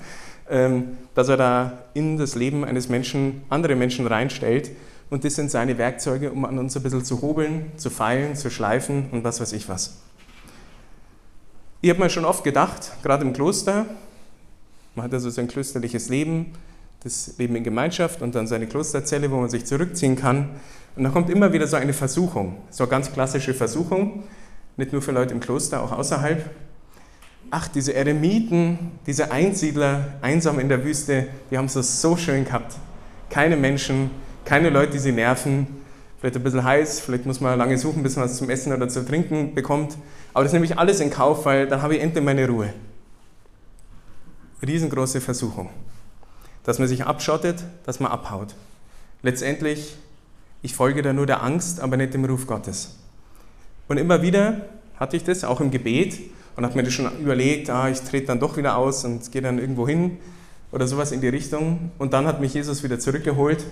dass 1.16 1.30
er 1.30 1.38
da 1.38 1.80
in 1.94 2.18
das 2.18 2.36
Leben 2.36 2.64
eines 2.64 2.88
Menschen 2.88 3.42
andere 3.50 3.76
Menschen 3.76 4.06
reinstellt. 4.06 4.72
Und 5.10 5.24
das 5.24 5.36
sind 5.36 5.52
seine 5.52 5.78
Werkzeuge, 5.78 6.32
um 6.32 6.46
an 6.46 6.58
uns 6.60 6.76
ein 6.76 6.84
bisschen 6.84 7.04
zu 7.04 7.22
hobeln, 7.22 7.72
zu 7.78 7.90
feilen, 7.90 8.36
zu 8.36 8.50
schleifen 8.50 9.08
und 9.12 9.24
was 9.24 9.42
weiß 9.42 9.54
ich 9.54 9.68
was. 9.70 10.02
Ich 11.82 11.90
habe 11.90 12.00
mir 12.00 12.10
schon 12.10 12.26
oft 12.26 12.44
gedacht, 12.44 12.92
gerade 13.04 13.26
im 13.26 13.34
Kloster, 13.34 13.86
man 14.96 15.06
hat 15.06 15.14
also 15.14 15.30
sein 15.30 15.48
klösterliches 15.48 16.10
Leben, 16.10 16.54
das 17.04 17.34
Leben 17.38 17.56
in 17.56 17.64
Gemeinschaft 17.64 18.22
und 18.22 18.36
dann 18.36 18.48
seine 18.48 18.68
Klosterzelle, 18.68 19.30
wo 19.30 19.38
man 19.38 19.50
sich 19.50 19.66
zurückziehen 19.66 20.16
kann. 20.16 20.50
Und 20.96 21.04
da 21.04 21.10
kommt 21.10 21.30
immer 21.30 21.52
wieder 21.52 21.68
so 21.68 21.76
eine 21.76 21.94
Versuchung, 21.94 22.58
so 22.70 22.84
eine 22.84 22.92
ganz 22.92 23.12
klassische 23.12 23.54
Versuchung, 23.54 24.24
nicht 24.78 24.94
nur 24.94 25.02
für 25.02 25.12
Leute 25.12 25.34
im 25.34 25.40
Kloster, 25.40 25.82
auch 25.84 25.92
außerhalb. 25.92 26.50
Ach, 27.56 27.68
diese 27.68 27.94
Eremiten, 27.94 28.80
diese 29.06 29.32
Einsiedler, 29.32 30.16
einsam 30.24 30.60
in 30.60 30.70
der 30.70 30.84
Wüste, 30.84 31.28
die 31.52 31.58
haben 31.60 31.66
es 31.66 32.02
so 32.02 32.18
schön 32.18 32.46
gehabt. 32.46 32.74
Keine 33.30 33.56
Menschen, 33.56 34.10
keine 34.44 34.72
Leute, 34.72 34.94
die 34.94 34.98
sie 34.98 35.12
nerven, 35.12 35.68
vielleicht 36.20 36.36
ein 36.36 36.42
bisschen 36.42 36.64
heiß, 36.64 37.02
vielleicht 37.02 37.28
muss 37.28 37.42
man 37.42 37.56
lange 37.60 37.78
suchen, 37.78 38.02
bis 38.02 38.16
man 38.16 38.26
was 38.26 38.38
zum 38.38 38.50
Essen 38.50 38.74
oder 38.74 38.90
zu 38.90 39.06
trinken 39.06 39.54
bekommt. 39.54 40.00
Aber 40.34 40.44
das 40.44 40.52
nehme 40.52 40.66
ich 40.66 40.80
alles 40.80 41.00
in 41.00 41.12
Kauf, 41.12 41.46
weil 41.46 41.68
dann 41.68 41.84
habe 41.84 41.96
ich 41.96 42.02
endlich 42.02 42.24
meine 42.24 42.48
Ruhe. 42.48 42.74
Riesengroße 44.66 45.22
Versuchung. 45.22 45.70
Dass 46.64 46.80
man 46.80 46.88
sich 46.88 47.06
abschottet, 47.06 47.64
dass 47.86 48.00
man 48.00 48.12
abhaut. 48.12 48.56
Letztendlich, 49.22 49.96
ich 50.64 50.74
folge 50.74 51.04
da 51.04 51.14
nur 51.14 51.28
der 51.28 51.44
Angst, 51.44 51.82
aber 51.82 51.98
nicht 51.98 52.16
dem 52.16 52.26
Ruf 52.26 52.48
Gottes. 52.48 52.96
Und 53.88 53.98
immer 53.98 54.24
wieder 54.24 54.62
hatte 55.00 55.18
ich 55.18 55.24
das, 55.24 55.44
auch 55.44 55.62
im 55.62 55.70
Gebet, 55.70 56.18
und 56.56 56.66
habe 56.66 56.76
mir 56.76 56.84
das 56.84 56.94
schon 56.94 57.10
überlegt, 57.20 57.70
ah, 57.70 57.90
ich 57.90 58.02
trete 58.02 58.28
dann 58.28 58.40
doch 58.40 58.58
wieder 58.58 58.78
aus 58.78 59.06
und 59.06 59.32
gehe 59.32 59.42
dann 59.42 59.60
irgendwo 59.60 59.88
hin 59.88 60.18
oder 60.72 60.88
sowas 60.88 61.12
in 61.12 61.22
die 61.22 61.30
Richtung. 61.30 61.92
Und 61.98 62.14
dann 62.14 62.26
hat 62.28 62.42
mich 62.42 62.54
Jesus 62.54 62.84
wieder 62.84 63.00
zurückgeholt, 63.00 63.66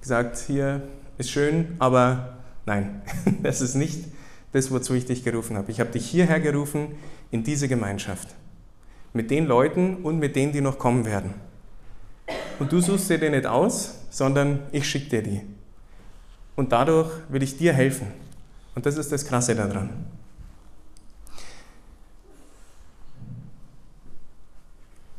gesagt, 0.00 0.38
hier, 0.46 0.82
ist 1.18 1.30
schön, 1.30 1.76
aber 1.78 2.38
nein, 2.66 3.02
das 3.42 3.60
ist 3.60 3.74
nicht 3.74 4.04
das, 4.52 4.70
wozu 4.70 4.94
ich 4.94 5.04
dich 5.04 5.24
gerufen 5.24 5.56
habe. 5.56 5.70
Ich 5.70 5.80
habe 5.80 5.90
dich 5.90 6.06
hierher 6.06 6.40
gerufen, 6.40 6.88
in 7.30 7.42
diese 7.42 7.66
Gemeinschaft. 7.66 8.28
Mit 9.12 9.30
den 9.30 9.46
Leuten 9.46 9.96
und 9.96 10.18
mit 10.18 10.36
denen, 10.36 10.52
die 10.52 10.60
noch 10.60 10.78
kommen 10.78 11.04
werden. 11.04 11.34
Und 12.58 12.70
du 12.70 12.80
suchst 12.80 13.10
dir 13.10 13.18
die 13.18 13.30
nicht 13.30 13.46
aus, 13.46 13.98
sondern 14.10 14.60
ich 14.70 14.88
schicke 14.88 15.10
dir 15.10 15.22
die. 15.22 15.40
Und 16.54 16.70
dadurch 16.70 17.10
will 17.28 17.42
ich 17.42 17.56
dir 17.56 17.72
helfen. 17.72 18.06
Und 18.76 18.86
das 18.86 18.96
ist 18.96 19.10
das 19.10 19.24
Krasse 19.24 19.56
daran. 19.56 19.90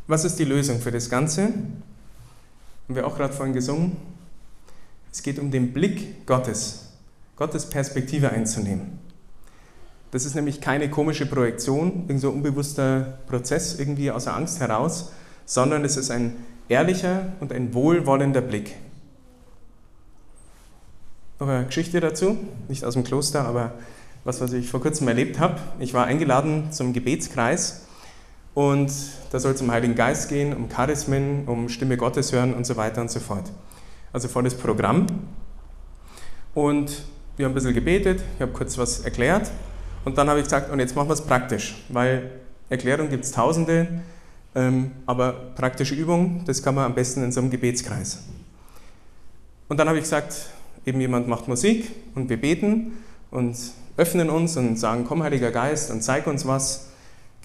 Was 0.07 0.23
ist 0.23 0.37
die 0.37 0.45
Lösung 0.45 0.79
für 0.79 0.91
das 0.91 1.09
Ganze? 1.09 1.45
Haben 1.45 2.95
wir 2.95 3.07
auch 3.07 3.17
gerade 3.17 3.33
vorhin 3.33 3.55
gesungen. 3.55 3.97
Es 5.11 5.23
geht 5.23 5.39
um 5.39 5.49
den 5.49 5.73
Blick 5.73 6.27
Gottes, 6.27 6.91
Gottes 7.35 7.67
Perspektive 7.67 8.29
einzunehmen. 8.29 8.99
Das 10.11 10.25
ist 10.25 10.35
nämlich 10.35 10.61
keine 10.61 10.91
komische 10.91 11.25
Projektion, 11.25 12.03
irgend 12.07 12.21
so 12.21 12.29
unbewusster 12.29 13.17
Prozess 13.25 13.79
irgendwie 13.79 14.11
aus 14.11 14.25
der 14.25 14.35
Angst 14.35 14.59
heraus, 14.59 15.11
sondern 15.45 15.83
es 15.83 15.97
ist 15.97 16.11
ein 16.11 16.35
ehrlicher 16.69 17.33
und 17.39 17.51
ein 17.51 17.73
wohlwollender 17.73 18.41
Blick. 18.41 18.75
Noch 21.39 21.47
eine 21.47 21.65
Geschichte 21.65 21.99
dazu, 21.99 22.37
nicht 22.67 22.85
aus 22.85 22.93
dem 22.93 23.03
Kloster, 23.03 23.45
aber 23.45 23.73
was, 24.23 24.39
was 24.39 24.53
ich 24.53 24.69
vor 24.69 24.81
kurzem 24.81 25.07
erlebt 25.07 25.39
habe. 25.39 25.59
Ich 25.79 25.95
war 25.95 26.05
eingeladen 26.05 26.71
zum 26.71 26.93
Gebetskreis 26.93 27.84
und 28.55 28.91
da 29.31 29.39
soll 29.39 29.53
es 29.53 29.61
um 29.61 29.69
Heiligen 29.69 29.93
Geist 29.93 30.29
gehen, 30.29 30.55
um 30.55 30.69
Charismen, 30.69 31.45
um 31.45 31.69
Stimme 31.69 31.97
Gottes 31.97 32.31
hören 32.33 32.55
und 32.55 32.65
so 32.65 32.75
weiter 32.75 33.01
und 33.01 33.11
so 33.11 33.19
fort 33.19 33.51
also 34.15 34.29
volles 34.29 34.55
Programm. 34.55 35.07
Und 36.53 37.03
wir 37.35 37.45
haben 37.45 37.51
ein 37.51 37.53
bisschen 37.53 37.73
gebetet, 37.73 38.23
ich 38.35 38.41
habe 38.41 38.53
kurz 38.53 38.77
was 38.77 39.01
erklärt 39.01 39.51
und 40.05 40.17
dann 40.17 40.29
habe 40.29 40.39
ich 40.39 40.45
gesagt, 40.45 40.71
und 40.71 40.79
jetzt 40.79 40.95
machen 40.95 41.09
wir 41.09 41.13
es 41.15 41.21
praktisch, 41.21 41.83
weil 41.89 42.31
Erklärung 42.69 43.09
gibt 43.09 43.25
es 43.25 43.33
tausende, 43.33 43.87
ähm, 44.55 44.91
aber 45.05 45.33
praktische 45.55 45.95
Übung, 45.95 46.43
das 46.45 46.63
kann 46.63 46.75
man 46.75 46.85
am 46.85 46.95
besten 46.95 47.25
in 47.25 47.33
so 47.33 47.41
einem 47.41 47.49
Gebetskreis. 47.49 48.23
Und 49.67 49.81
dann 49.81 49.89
habe 49.89 49.97
ich 49.97 50.05
gesagt, 50.05 50.51
eben 50.85 51.01
jemand 51.01 51.27
macht 51.27 51.49
Musik 51.49 51.91
und 52.15 52.29
wir 52.29 52.39
beten 52.39 52.93
und 53.31 53.57
öffnen 53.97 54.29
uns 54.29 54.55
und 54.55 54.77
sagen, 54.77 55.03
komm 55.05 55.23
Heiliger 55.23 55.51
Geist 55.51 55.91
und 55.91 56.03
zeig 56.03 56.25
uns 56.25 56.47
was, 56.47 56.91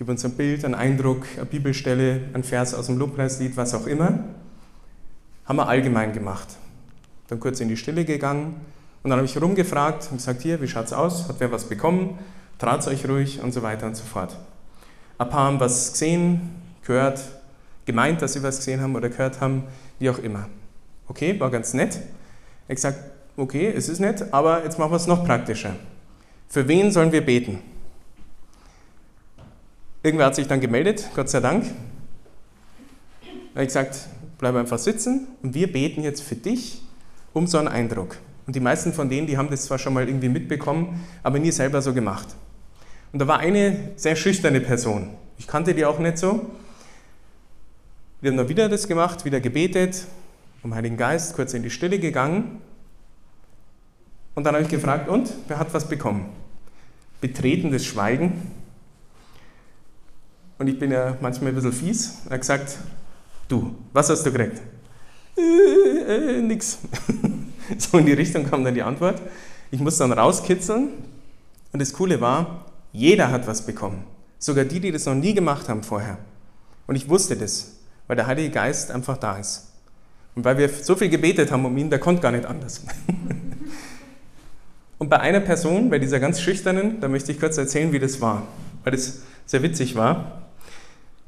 gib 0.01 0.09
uns 0.09 0.25
ein 0.25 0.33
Bild, 0.33 0.65
einen 0.65 0.75
Eindruck, 0.75 1.27
eine 1.37 1.45
Bibelstelle, 1.45 2.23
ein 2.33 2.43
Vers 2.43 2.73
aus 2.73 2.87
dem 2.87 2.97
Lobpreislied, 2.97 3.55
was 3.59 3.75
auch 3.75 3.87
immer. 3.87 4.21
Haben 5.45 5.57
wir 5.57 5.69
allgemein 5.69 6.15
gemacht. 6.15 6.49
Dann 7.29 7.39
kurz 7.39 7.61
in 7.61 7.69
die 7.69 7.77
Stille 7.77 8.07
gegangen 8.07 8.55
und 9.03 9.11
dann 9.11 9.19
habe 9.19 9.27
ich 9.27 9.39
rumgefragt 9.39 10.09
und 10.11 10.17
gesagt, 10.17 10.41
hier, 10.41 10.63
wie 10.63 10.69
schaut 10.69 10.87
es 10.87 10.95
aus? 10.95 11.29
Hat 11.29 11.37
wer 11.39 11.53
was 11.53 11.65
bekommen? 11.65 12.19
Traut 12.59 12.87
euch 12.87 13.07
ruhig 13.07 13.43
und 13.43 13.53
so 13.53 13.61
weiter 13.61 13.87
und 13.87 13.95
so 13.95 14.05
fort. 14.05 14.39
Ein 15.19 15.29
paar 15.29 15.49
haben 15.49 15.61
was 15.61 15.93
gesehen, 15.93 16.49
gehört, 16.83 17.21
gemeint, 17.85 18.23
dass 18.23 18.33
sie 18.33 18.43
was 18.43 18.57
gesehen 18.57 18.81
haben 18.81 18.97
oder 18.97 19.11
gehört 19.11 19.43
haben, 19.43 19.65
wie 19.99 20.09
auch 20.09 20.19
immer. 20.21 20.49
Okay, 21.09 21.39
war 21.39 21.51
ganz 21.51 21.75
nett. 21.75 22.01
Ich 22.69 22.77
gesagt, 22.77 22.99
okay, 23.37 23.71
es 23.77 23.91
ist 23.91 24.01
nett, 24.01 24.33
aber 24.33 24.65
jetzt 24.65 24.79
machen 24.79 24.93
wir 24.93 24.97
es 24.97 25.07
noch 25.07 25.27
praktischer. 25.27 25.77
Für 26.49 26.67
wen 26.69 26.91
sollen 26.91 27.13
wir 27.13 27.21
beten? 27.21 27.59
Irgendwer 30.03 30.27
hat 30.27 30.35
sich 30.35 30.47
dann 30.47 30.61
gemeldet, 30.61 31.11
Gott 31.15 31.29
sei 31.29 31.41
Dank. 31.41 31.65
Da 33.23 33.29
habe 33.57 33.63
ich 33.63 33.69
gesagt, 33.69 34.09
bleib 34.39 34.55
einfach 34.55 34.79
sitzen 34.79 35.29
und 35.43 35.55
wir 35.55 35.71
beten 35.71 36.03
jetzt 36.03 36.23
für 36.23 36.37
dich 36.37 36.83
um 37.33 37.47
so 37.47 37.59
einen 37.59 37.69
Eindruck. 37.69 38.17
Und 38.47 38.57
die 38.57 38.61
meisten 38.61 38.93
von 38.93 39.11
denen, 39.11 39.27
die 39.27 39.37
haben 39.37 39.51
das 39.51 39.67
zwar 39.67 39.79
schon 39.79 39.93
mal 39.93 40.09
irgendwie 40.09 40.29
mitbekommen, 40.29 41.05
aber 41.23 41.39
nie 41.39 41.51
selber 41.51 41.83
so 41.83 41.93
gemacht. 41.93 42.29
Und 43.13 43.19
da 43.19 43.29
war 43.29 43.41
eine 43.41 43.91
sehr 43.97 44.17
schüchterne 44.17 44.61
Person. 44.61 45.11
Ich 45.39 45.47
kannte 45.47 45.75
die 45.75 45.85
auch 45.85 45.99
nicht 45.99 46.17
so. 46.17 46.51
Wir 48.21 48.31
haben 48.31 48.39
dann 48.39 48.49
wieder 48.49 48.69
das 48.69 48.89
gemacht, 48.89 49.25
wieder 49.25 49.41
gebetet, 49.41 50.07
um 50.63 50.75
Heiligen 50.75 50.97
Geist, 50.97 51.35
kurz 51.35 51.55
in 51.55 51.63
die 51.63 51.71
Stille 51.71 51.99
gegangen. 51.99 52.61
Und 54.35 54.45
dann 54.45 54.55
habe 54.55 54.65
ich 54.65 54.71
gefragt, 54.71 55.09
und 55.09 55.33
wer 55.49 55.59
hat 55.59 55.75
was 55.75 55.89
bekommen? 55.89 56.27
Betretenes 57.21 57.85
Schweigen. 57.85 58.60
Und 60.61 60.69
ich 60.69 60.79
bin 60.79 60.93
ja 60.93 61.17
manchmal 61.21 61.51
ein 61.51 61.57
bisschen 61.57 61.73
fies. 61.73 62.19
Er 62.27 62.35
hat 62.35 62.43
gesagt, 62.43 62.79
Du, 63.51 63.75
was 63.93 64.09
hast 64.09 64.25
du 64.25 64.31
gekriegt? 64.31 64.63
Äh, 65.37 66.37
äh, 66.37 66.41
nix. 66.41 66.79
so 67.79 67.99
in 67.99 68.07
die 68.07 68.13
Richtung 68.13 68.49
kam 68.49 68.63
dann 68.63 68.75
die 68.75 68.83
Antwort. 68.83 69.21
Ich 69.73 69.81
muss 69.81 69.99
dann 69.99 70.13
rauskitzeln. 70.13 70.91
Und 71.73 71.83
das 71.83 71.93
Coole 71.93 72.21
war, 72.21 72.67
jeder 72.93 73.33
hat 73.33 73.49
was 73.49 73.67
bekommen. 73.67 74.05
Sogar 74.39 74.65
die, 74.65 74.79
die 74.79 74.93
das 74.93 75.07
noch 75.07 75.17
nie 75.17 75.35
gemacht 75.35 75.69
haben 75.69 75.83
vorher. 75.83 76.19
Und 76.87 76.95
ich 76.95 77.09
wusste 77.09 77.37
das, 77.37 77.73
weil 78.07 78.15
der 78.15 78.29
Heilige 78.29 78.51
Geist 78.51 78.93
einfach 78.93 79.17
da 79.17 79.37
ist. 79.37 79.73
Und 80.37 80.45
weil 80.45 80.57
wir 80.57 80.69
so 80.69 80.95
viel 80.95 81.09
gebetet 81.09 81.51
haben 81.51 81.65
um 81.65 81.77
ihn, 81.77 81.91
der 81.91 81.99
konnte 81.99 82.23
gar 82.23 82.31
nicht 82.31 82.47
anders. 82.47 82.85
Und 84.99 85.09
bei 85.09 85.19
einer 85.19 85.41
Person, 85.41 85.91
bei 85.91 85.99
dieser 85.99 86.21
ganz 86.21 86.41
schüchternen, 86.41 87.01
da 87.01 87.09
möchte 87.09 87.33
ich 87.33 87.41
kurz 87.41 87.59
erzählen, 87.59 87.91
wie 87.91 87.99
das 87.99 88.21
war, 88.21 88.47
weil 88.85 88.93
das 88.93 89.23
sehr 89.45 89.65
witzig 89.65 89.97
war. 89.97 90.40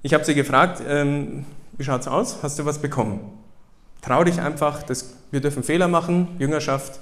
Ich 0.04 0.14
habe 0.14 0.25
sie 0.25 0.35
gefragt, 0.35 0.82
ähm, 0.88 1.44
wie 1.78 1.85
schaut 1.85 2.00
es 2.00 2.09
aus? 2.09 2.42
Hast 2.42 2.59
du 2.59 2.64
was 2.64 2.78
bekommen? 2.78 3.21
Trau 4.00 4.25
dich 4.25 4.40
einfach, 4.40 4.82
das, 4.82 5.14
wir 5.30 5.40
dürfen 5.40 5.62
Fehler 5.62 5.87
machen, 5.87 6.26
Jüngerschaft 6.40 6.99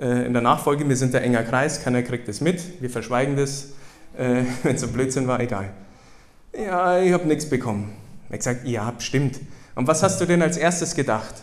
äh, 0.00 0.24
in 0.24 0.34
der 0.34 0.42
Nachfolge, 0.42 0.88
wir 0.88 0.96
sind 0.96 1.12
ein 1.16 1.22
enger 1.24 1.42
Kreis, 1.42 1.82
keiner 1.82 2.00
kriegt 2.04 2.28
das 2.28 2.40
mit, 2.40 2.80
wir 2.80 2.90
verschweigen 2.90 3.36
das, 3.36 3.70
äh, 4.16 4.44
wenn 4.62 4.76
es 4.76 4.82
so 4.82 4.86
Blödsinn 4.86 5.26
war, 5.26 5.40
egal. 5.40 5.72
Ja, 6.56 7.00
ich 7.00 7.12
habe 7.12 7.26
nichts 7.26 7.50
bekommen. 7.50 7.92
Er 8.28 8.34
hat 8.34 8.38
gesagt, 8.38 8.68
ja, 8.68 8.94
stimmt. 9.00 9.40
Und 9.74 9.88
was 9.88 10.04
hast 10.04 10.20
du 10.20 10.24
denn 10.24 10.40
als 10.40 10.56
erstes 10.56 10.94
gedacht? 10.94 11.42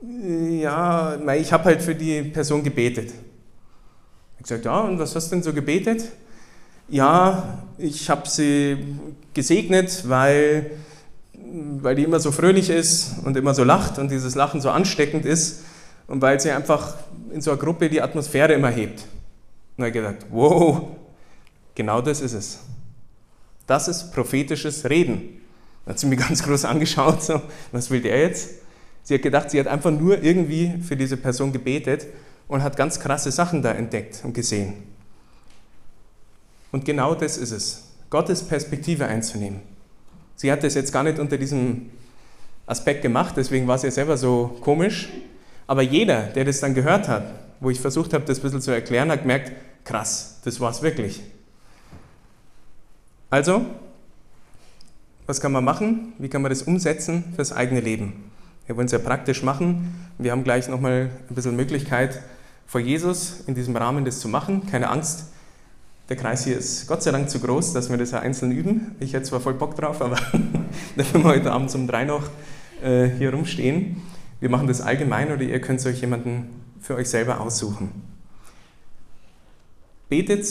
Ja, 0.00 1.18
ich 1.34 1.52
habe 1.52 1.64
halt 1.64 1.82
für 1.82 1.96
die 1.96 2.22
Person 2.22 2.62
gebetet. 2.62 3.10
Er 3.10 4.38
hat 4.38 4.42
gesagt, 4.44 4.64
ja, 4.66 4.80
und 4.82 5.00
was 5.00 5.16
hast 5.16 5.32
du 5.32 5.34
denn 5.34 5.42
so 5.42 5.52
gebetet? 5.52 6.04
Ja, 6.90 7.58
ich 7.76 8.08
habe 8.08 8.26
sie 8.26 8.78
gesegnet, 9.34 10.08
weil, 10.08 10.70
weil 11.34 11.94
die 11.94 12.04
immer 12.04 12.18
so 12.18 12.32
fröhlich 12.32 12.70
ist 12.70 13.16
und 13.24 13.36
immer 13.36 13.52
so 13.52 13.62
lacht 13.62 13.98
und 13.98 14.10
dieses 14.10 14.34
Lachen 14.34 14.62
so 14.62 14.70
ansteckend 14.70 15.26
ist 15.26 15.64
und 16.06 16.22
weil 16.22 16.40
sie 16.40 16.50
einfach 16.50 16.96
in 17.30 17.42
so 17.42 17.50
einer 17.50 17.60
Gruppe 17.60 17.90
die 17.90 18.00
Atmosphäre 18.00 18.54
immer 18.54 18.70
hebt. 18.70 19.04
Und 19.76 19.84
er 19.84 19.90
gedacht, 19.90 20.16
wow, 20.30 20.88
genau 21.74 22.00
das 22.00 22.22
ist 22.22 22.32
es. 22.32 22.60
Das 23.66 23.86
ist 23.86 24.10
prophetisches 24.14 24.88
Reden. 24.88 25.42
Dann 25.84 25.92
hat 25.92 25.98
sie 25.98 26.06
mich 26.06 26.18
ganz 26.26 26.42
groß 26.42 26.64
angeschaut, 26.64 27.22
so, 27.22 27.42
was 27.70 27.90
will 27.90 28.00
der 28.00 28.18
jetzt? 28.18 28.48
Sie 29.02 29.12
hat 29.12 29.22
gedacht, 29.22 29.50
sie 29.50 29.60
hat 29.60 29.66
einfach 29.66 29.90
nur 29.90 30.22
irgendwie 30.22 30.72
für 30.82 30.96
diese 30.96 31.18
Person 31.18 31.52
gebetet 31.52 32.06
und 32.48 32.62
hat 32.62 32.78
ganz 32.78 32.98
krasse 32.98 33.30
Sachen 33.30 33.60
da 33.62 33.72
entdeckt 33.72 34.22
und 34.24 34.32
gesehen. 34.32 34.87
Und 36.72 36.84
genau 36.84 37.14
das 37.14 37.36
ist 37.36 37.52
es, 37.52 37.84
Gottes 38.10 38.42
Perspektive 38.42 39.06
einzunehmen. 39.06 39.60
Sie 40.36 40.52
hat 40.52 40.62
das 40.62 40.74
jetzt 40.74 40.92
gar 40.92 41.02
nicht 41.02 41.18
unter 41.18 41.36
diesem 41.36 41.90
Aspekt 42.66 43.02
gemacht, 43.02 43.34
deswegen 43.36 43.66
war 43.66 43.76
es 43.76 43.82
ja 43.82 43.90
selber 43.90 44.16
so 44.16 44.58
komisch. 44.60 45.08
Aber 45.66 45.82
jeder, 45.82 46.24
der 46.24 46.44
das 46.44 46.60
dann 46.60 46.74
gehört 46.74 47.08
hat, 47.08 47.24
wo 47.60 47.70
ich 47.70 47.80
versucht 47.80 48.14
habe, 48.14 48.24
das 48.24 48.38
ein 48.38 48.42
bisschen 48.42 48.60
zu 48.60 48.70
erklären, 48.70 49.10
hat 49.10 49.22
gemerkt, 49.22 49.52
krass, 49.84 50.38
das 50.44 50.60
war 50.60 50.70
es 50.70 50.82
wirklich. 50.82 51.22
Also, 53.30 53.66
was 55.26 55.40
kann 55.40 55.52
man 55.52 55.64
machen? 55.64 56.14
Wie 56.18 56.28
kann 56.28 56.40
man 56.40 56.50
das 56.50 56.62
umsetzen 56.62 57.24
fürs 57.36 57.52
eigene 57.52 57.80
Leben? 57.80 58.30
Wir 58.66 58.76
wollen 58.76 58.86
es 58.86 58.92
ja 58.92 58.98
praktisch 58.98 59.42
machen. 59.42 60.08
Wir 60.18 60.32
haben 60.32 60.44
gleich 60.44 60.68
nochmal 60.68 61.10
ein 61.28 61.34
bisschen 61.34 61.56
Möglichkeit, 61.56 62.22
vor 62.66 62.80
Jesus 62.80 63.40
in 63.46 63.54
diesem 63.54 63.76
Rahmen 63.76 64.04
das 64.04 64.20
zu 64.20 64.28
machen. 64.28 64.66
Keine 64.66 64.88
Angst, 64.88 65.26
der 66.08 66.16
Kreis 66.16 66.44
hier 66.44 66.56
ist 66.56 66.86
Gott 66.86 67.02
sei 67.02 67.10
Dank 67.10 67.28
zu 67.28 67.38
groß, 67.38 67.74
dass 67.74 67.90
wir 67.90 67.98
das 67.98 68.12
ja 68.12 68.20
einzeln 68.20 68.50
üben. 68.50 68.96
Ich 68.98 69.12
hätte 69.12 69.24
zwar 69.24 69.40
voll 69.40 69.54
Bock 69.54 69.76
drauf, 69.76 70.00
aber 70.00 70.16
dafür 70.96 71.22
wir 71.22 71.24
heute 71.24 71.52
Abend 71.52 71.74
um 71.74 71.86
drei 71.86 72.04
noch 72.04 72.24
äh, 72.82 73.08
hier 73.08 73.32
rumstehen. 73.32 74.00
Wir 74.40 74.48
machen 74.48 74.68
das 74.68 74.80
allgemein 74.80 75.30
oder 75.32 75.42
ihr 75.42 75.60
könnt 75.60 75.84
euch 75.84 76.00
jemanden 76.00 76.62
für 76.80 76.94
euch 76.94 77.10
selber 77.10 77.40
aussuchen. 77.40 77.90
Betet 80.08 80.46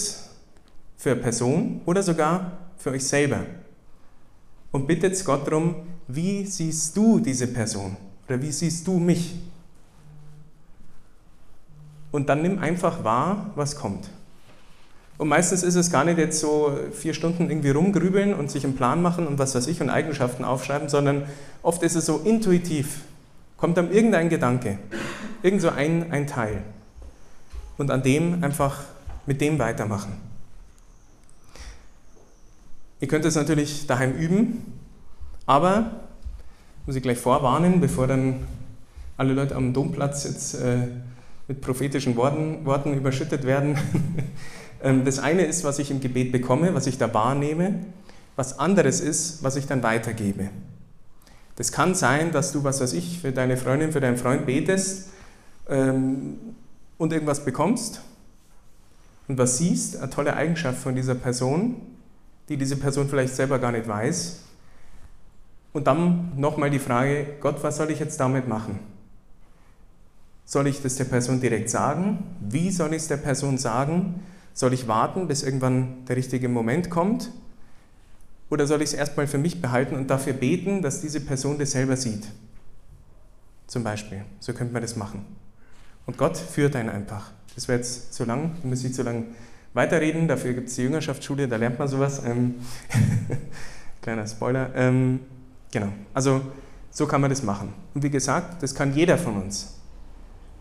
für 0.96 1.12
eine 1.12 1.22
Person 1.22 1.82
oder 1.86 2.04
sogar 2.04 2.52
für 2.78 2.92
euch 2.92 3.06
selber. 3.06 3.46
Und 4.72 4.86
bittet 4.86 5.24
Gott 5.26 5.48
darum, 5.48 5.76
wie 6.08 6.46
siehst 6.46 6.96
du 6.96 7.20
diese 7.20 7.48
Person 7.48 7.98
oder 8.28 8.40
wie 8.42 8.52
siehst 8.52 8.86
du 8.86 9.00
mich? 9.00 9.36
Und 12.12 12.30
dann 12.30 12.44
nimm 12.44 12.60
einfach 12.60 13.04
wahr, 13.04 13.52
was 13.56 13.76
kommt. 13.76 14.10
Und 15.18 15.30
meistens 15.30 15.64
ist 15.64 15.76
es 15.76 15.92
gar 15.92 16.04
nicht 16.04 16.20
jetzt 16.20 16.40
so 16.40 16.78
vier 16.92 17.14
Stunden 17.14 17.50
irgendwie 17.50 17.72
rumgrübeln 17.72 18.36
und 18.36 18.52
sich 18.52 18.64
einen 18.64 18.76
Plan 18.76 19.02
machen 19.02 19.26
und 19.26 19.40
was 19.40 19.56
weiß 19.56 19.68
ich 19.68 19.82
und 19.82 19.90
Eigenschaften 19.90 20.46
aufschreiben, 20.46 20.90
sondern 20.90 21.24
oft 21.64 21.82
ist 21.82 21.96
es 21.96 22.06
so 22.06 22.20
intuitiv. 22.20 23.02
Kommt 23.58 23.78
dann 23.78 23.92
irgendein 23.92 24.30
Gedanke, 24.30 24.78
irgend 25.42 25.62
so 25.62 25.70
ein, 25.70 26.12
ein 26.12 26.28
Teil. 26.28 26.62
Und 27.78 27.90
an 27.90 28.04
dem 28.04 28.44
einfach 28.44 28.84
mit 29.26 29.42
dem 29.42 29.58
weitermachen. 29.58 30.14
Ihr 33.00 33.08
könnt 33.08 33.26
es 33.26 33.36
natürlich 33.36 33.88
daheim 33.88 34.14
üben, 34.14 34.74
aber 35.46 35.92
muss 36.86 36.96
ich 36.96 37.04
gleich 37.04 37.18
vorwarnen, 37.18 37.80
bevor 37.82 38.08
dann 38.08 38.48
alle 39.18 39.34
Leute 39.34 39.56
am 39.56 39.74
Domplatz 39.74 40.24
jetzt 40.24 40.56
äh, 40.56 40.88
mit 41.48 41.62
prophetischen 41.62 42.16
Worten, 42.16 42.66
Worten 42.66 42.94
überschüttet 42.94 43.44
werden. 43.46 43.78
Ähm, 44.82 45.06
das 45.06 45.20
eine 45.20 45.44
ist, 45.44 45.64
was 45.64 45.80
ich 45.80 45.92
im 45.92 46.00
Gebet 46.00 46.32
bekomme, 46.32 46.74
was 46.74 46.88
ich 46.88 46.98
da 46.98 47.14
wahrnehme. 47.14 47.86
Was 48.36 48.60
anderes 48.60 49.00
ist, 49.00 49.44
was 49.44 49.56
ich 49.56 49.66
dann 49.66 49.82
weitergebe. 49.82 50.50
Das 51.56 51.72
kann 51.72 51.96
sein, 51.96 52.32
dass 52.32 52.52
du, 52.52 52.64
was 52.64 52.82
weiß 52.82 52.94
ich, 52.94 53.20
für 53.20 53.32
deine 53.32 53.58
Freundin, 53.58 53.92
für 53.92 54.00
deinen 54.00 54.18
Freund 54.18 54.46
betest 54.46 55.10
ähm, 55.68 56.38
und 57.00 57.14
irgendwas 57.14 57.44
bekommst 57.44 58.02
und 59.28 59.40
was 59.40 59.58
siehst, 59.58 59.98
eine 59.98 60.12
tolle 60.12 60.36
Eigenschaft 60.36 60.78
von 60.78 60.96
dieser 60.96 61.16
Person 61.16 61.82
die 62.50 62.58
diese 62.58 62.78
Person 62.78 63.10
vielleicht 63.10 63.36
selber 63.36 63.60
gar 63.60 63.72
nicht 63.72 63.88
weiß. 63.88 64.40
Und 65.74 65.88
dann 65.88 66.32
nochmal 66.38 66.70
die 66.70 66.80
Frage, 66.80 67.28
Gott, 67.40 67.62
was 67.62 67.78
soll 67.78 67.92
ich 67.92 68.00
jetzt 68.00 68.20
damit 68.20 68.48
machen? 68.48 68.80
Soll 70.46 70.68
ich 70.68 70.82
das 70.82 70.96
der 70.96 71.06
Person 71.06 71.42
direkt 71.42 71.70
sagen? 71.70 72.24
Wie 72.40 72.72
soll 72.72 72.94
ich 72.94 73.02
es 73.04 73.08
der 73.10 73.18
Person 73.18 73.58
sagen? 73.58 74.22
Soll 74.58 74.74
ich 74.74 74.88
warten, 74.88 75.28
bis 75.28 75.44
irgendwann 75.44 76.04
der 76.08 76.16
richtige 76.16 76.50
Moment 76.50 76.90
kommt? 76.90 77.30
Oder 78.50 78.66
soll 78.66 78.82
ich 78.82 78.90
es 78.90 78.94
erstmal 78.96 79.28
für 79.28 79.38
mich 79.38 79.62
behalten 79.62 79.96
und 79.96 80.10
dafür 80.10 80.34
beten, 80.34 80.82
dass 80.82 81.00
diese 81.00 81.22
Person 81.22 81.60
das 81.60 81.74
selber 81.74 81.96
sieht? 81.96 82.28
Zum 83.68 83.84
Beispiel. 83.84 84.26
So 84.40 84.54
könnte 84.54 84.74
man 84.74 84.82
das 84.82 84.96
machen. 84.96 85.24
Und 86.08 86.18
Gott 86.18 86.38
führt 86.38 86.76
einen 86.76 86.90
einfach. 86.90 87.30
Das 87.54 87.68
wäre 87.68 87.78
jetzt 87.78 88.16
zu 88.16 88.26
lang, 88.26 88.56
da 88.64 88.68
muss 88.68 88.84
ich 88.84 88.96
zu 88.96 89.04
lang 89.04 89.26
weiterreden. 89.76 90.28
Dafür 90.28 90.54
gibt 90.54 90.70
es 90.70 90.76
die 90.76 90.82
Jüngerschaftsschule, 90.82 91.48
da 91.48 91.58
lernt 91.58 91.78
man 91.78 91.88
sowas. 91.88 92.24
Ähm, 92.26 92.56
kleiner 94.02 94.26
Spoiler. 94.26 94.72
Ähm, 94.74 95.20
genau, 95.72 95.90
also 96.16 96.42
so 96.90 97.06
kann 97.06 97.22
man 97.22 97.30
das 97.30 97.44
machen. 97.44 97.76
Und 97.94 98.02
wie 98.02 98.10
gesagt, 98.10 98.64
das 98.64 98.74
kann 98.74 98.96
jeder 98.96 99.20
von 99.20 99.36
uns. 99.40 99.76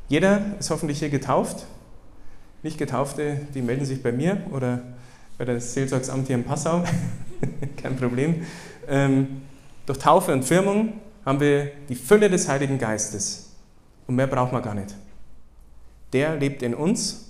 Jeder 0.08 0.42
ist 0.58 0.68
hoffentlich 0.68 0.98
hier 0.98 1.08
getauft. 1.08 1.64
Nicht 2.62 2.78
Getaufte, 2.78 3.40
die 3.54 3.62
melden 3.62 3.84
sich 3.84 4.02
bei 4.02 4.12
mir 4.12 4.40
oder 4.50 4.82
bei 5.38 5.44
der 5.44 5.60
Seelsorgsamt 5.60 6.26
hier 6.26 6.36
in 6.36 6.44
Passau. 6.44 6.84
Kein 7.76 7.96
Problem. 7.96 8.46
Ähm, 8.88 9.42
durch 9.84 9.98
Taufe 9.98 10.32
und 10.32 10.44
Firmung 10.44 10.94
haben 11.24 11.40
wir 11.40 11.72
die 11.88 11.94
Fülle 11.94 12.30
des 12.30 12.48
Heiligen 12.48 12.78
Geistes. 12.78 13.50
Und 14.06 14.16
mehr 14.16 14.26
braucht 14.26 14.52
man 14.52 14.62
gar 14.62 14.74
nicht. 14.74 14.94
Der 16.12 16.36
lebt 16.36 16.62
in 16.62 16.74
uns 16.74 17.26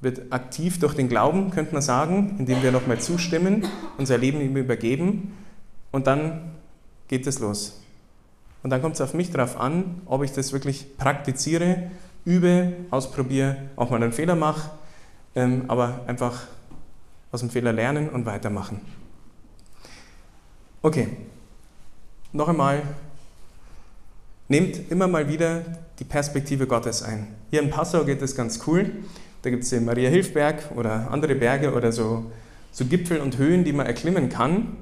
wird 0.00 0.32
aktiv 0.32 0.78
durch 0.78 0.94
den 0.94 1.08
Glauben, 1.08 1.50
könnte 1.50 1.72
man 1.74 1.82
sagen, 1.82 2.36
indem 2.38 2.62
wir 2.62 2.72
nochmal 2.72 3.00
zustimmen, 3.00 3.66
unser 3.98 4.18
Leben 4.18 4.40
ihm 4.40 4.56
übergeben 4.56 5.36
und 5.90 6.06
dann 6.06 6.52
geht 7.08 7.26
es 7.26 7.38
los. 7.38 7.80
Und 8.62 8.70
dann 8.70 8.80
kommt 8.82 8.94
es 8.94 9.00
auf 9.00 9.14
mich 9.14 9.30
darauf 9.30 9.58
an, 9.58 10.00
ob 10.06 10.22
ich 10.22 10.32
das 10.32 10.52
wirklich 10.52 10.96
praktiziere, 10.96 11.90
übe, 12.24 12.72
ausprobiere, 12.90 13.56
auch 13.76 13.90
mal 13.90 14.02
einen 14.02 14.12
Fehler 14.12 14.34
mache, 14.34 14.70
ähm, 15.34 15.64
aber 15.68 16.00
einfach 16.06 16.42
aus 17.32 17.40
dem 17.40 17.50
Fehler 17.50 17.72
lernen 17.72 18.08
und 18.08 18.26
weitermachen. 18.26 18.80
Okay, 20.82 21.08
noch 22.32 22.48
einmal, 22.48 22.82
nehmt 24.48 24.90
immer 24.90 25.06
mal 25.06 25.28
wieder 25.28 25.62
die 25.98 26.04
Perspektive 26.04 26.66
Gottes 26.66 27.02
ein. 27.02 27.28
Hier 27.50 27.62
in 27.62 27.70
Passau 27.70 28.04
geht 28.04 28.22
es 28.22 28.34
ganz 28.34 28.60
cool. 28.66 28.90
Da 29.42 29.50
gibt 29.50 29.62
es 29.62 29.70
den 29.70 29.84
Maria 29.84 30.10
Hilfberg 30.10 30.70
oder 30.76 31.10
andere 31.10 31.34
Berge 31.34 31.72
oder 31.72 31.92
so, 31.92 32.30
so 32.72 32.84
Gipfel 32.84 33.20
und 33.20 33.38
Höhen, 33.38 33.64
die 33.64 33.72
man 33.72 33.86
erklimmen 33.86 34.28
kann. 34.28 34.76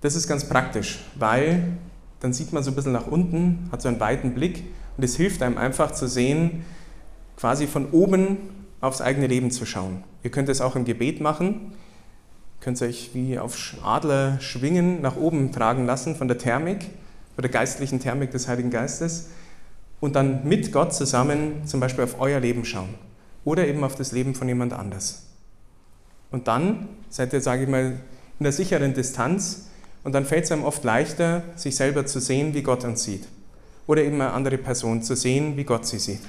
Das 0.00 0.14
ist 0.14 0.28
ganz 0.28 0.48
praktisch, 0.48 1.04
weil 1.16 1.76
dann 2.20 2.32
sieht 2.32 2.52
man 2.52 2.62
so 2.62 2.70
ein 2.70 2.74
bisschen 2.74 2.92
nach 2.92 3.06
unten, 3.06 3.68
hat 3.72 3.82
so 3.82 3.88
einen 3.88 4.00
weiten 4.00 4.34
Blick 4.34 4.64
und 4.96 5.04
es 5.04 5.16
hilft 5.16 5.42
einem 5.42 5.58
einfach 5.58 5.90
zu 5.92 6.06
sehen, 6.06 6.64
quasi 7.36 7.66
von 7.66 7.90
oben 7.90 8.38
aufs 8.80 9.00
eigene 9.00 9.26
Leben 9.26 9.50
zu 9.50 9.66
schauen. 9.66 10.04
Ihr 10.22 10.30
könnt 10.30 10.48
es 10.48 10.60
auch 10.60 10.76
im 10.76 10.84
Gebet 10.84 11.20
machen, 11.20 11.72
könnt 12.60 12.80
euch 12.82 13.10
wie 13.14 13.38
auf 13.38 13.74
Adler 13.82 14.40
schwingen, 14.40 15.02
nach 15.02 15.16
oben 15.16 15.52
tragen 15.52 15.86
lassen 15.86 16.16
von 16.16 16.28
der 16.28 16.38
Thermik, 16.38 16.82
von 17.34 17.42
der 17.42 17.50
geistlichen 17.50 18.00
Thermik 18.00 18.30
des 18.30 18.48
Heiligen 18.48 18.70
Geistes 18.70 19.30
und 20.00 20.16
dann 20.16 20.46
mit 20.46 20.72
Gott 20.72 20.94
zusammen 20.94 21.66
zum 21.66 21.80
Beispiel 21.80 22.04
auf 22.04 22.20
euer 22.20 22.40
Leben 22.40 22.64
schauen 22.64 22.94
oder 23.44 23.66
eben 23.66 23.84
auf 23.84 23.96
das 23.96 24.12
Leben 24.12 24.34
von 24.34 24.48
jemand 24.48 24.72
anders. 24.72 25.26
Und 26.30 26.48
dann 26.48 26.88
seid 27.10 27.32
ihr, 27.32 27.40
sage 27.40 27.64
ich 27.64 27.68
mal, 27.68 27.98
in 28.38 28.44
der 28.44 28.52
sicheren 28.52 28.94
Distanz 28.94 29.68
und 30.02 30.12
dann 30.12 30.24
fällt 30.24 30.44
es 30.44 30.52
einem 30.52 30.64
oft 30.64 30.84
leichter, 30.84 31.42
sich 31.56 31.76
selber 31.76 32.06
zu 32.06 32.20
sehen, 32.20 32.54
wie 32.54 32.62
Gott 32.62 32.84
uns 32.84 33.04
sieht. 33.04 33.26
Oder 33.86 34.02
eben 34.02 34.20
eine 34.20 34.32
andere 34.32 34.58
Person 34.58 35.02
zu 35.02 35.14
sehen, 35.16 35.56
wie 35.56 35.64
Gott 35.64 35.86
sie 35.86 35.98
sieht. 35.98 36.20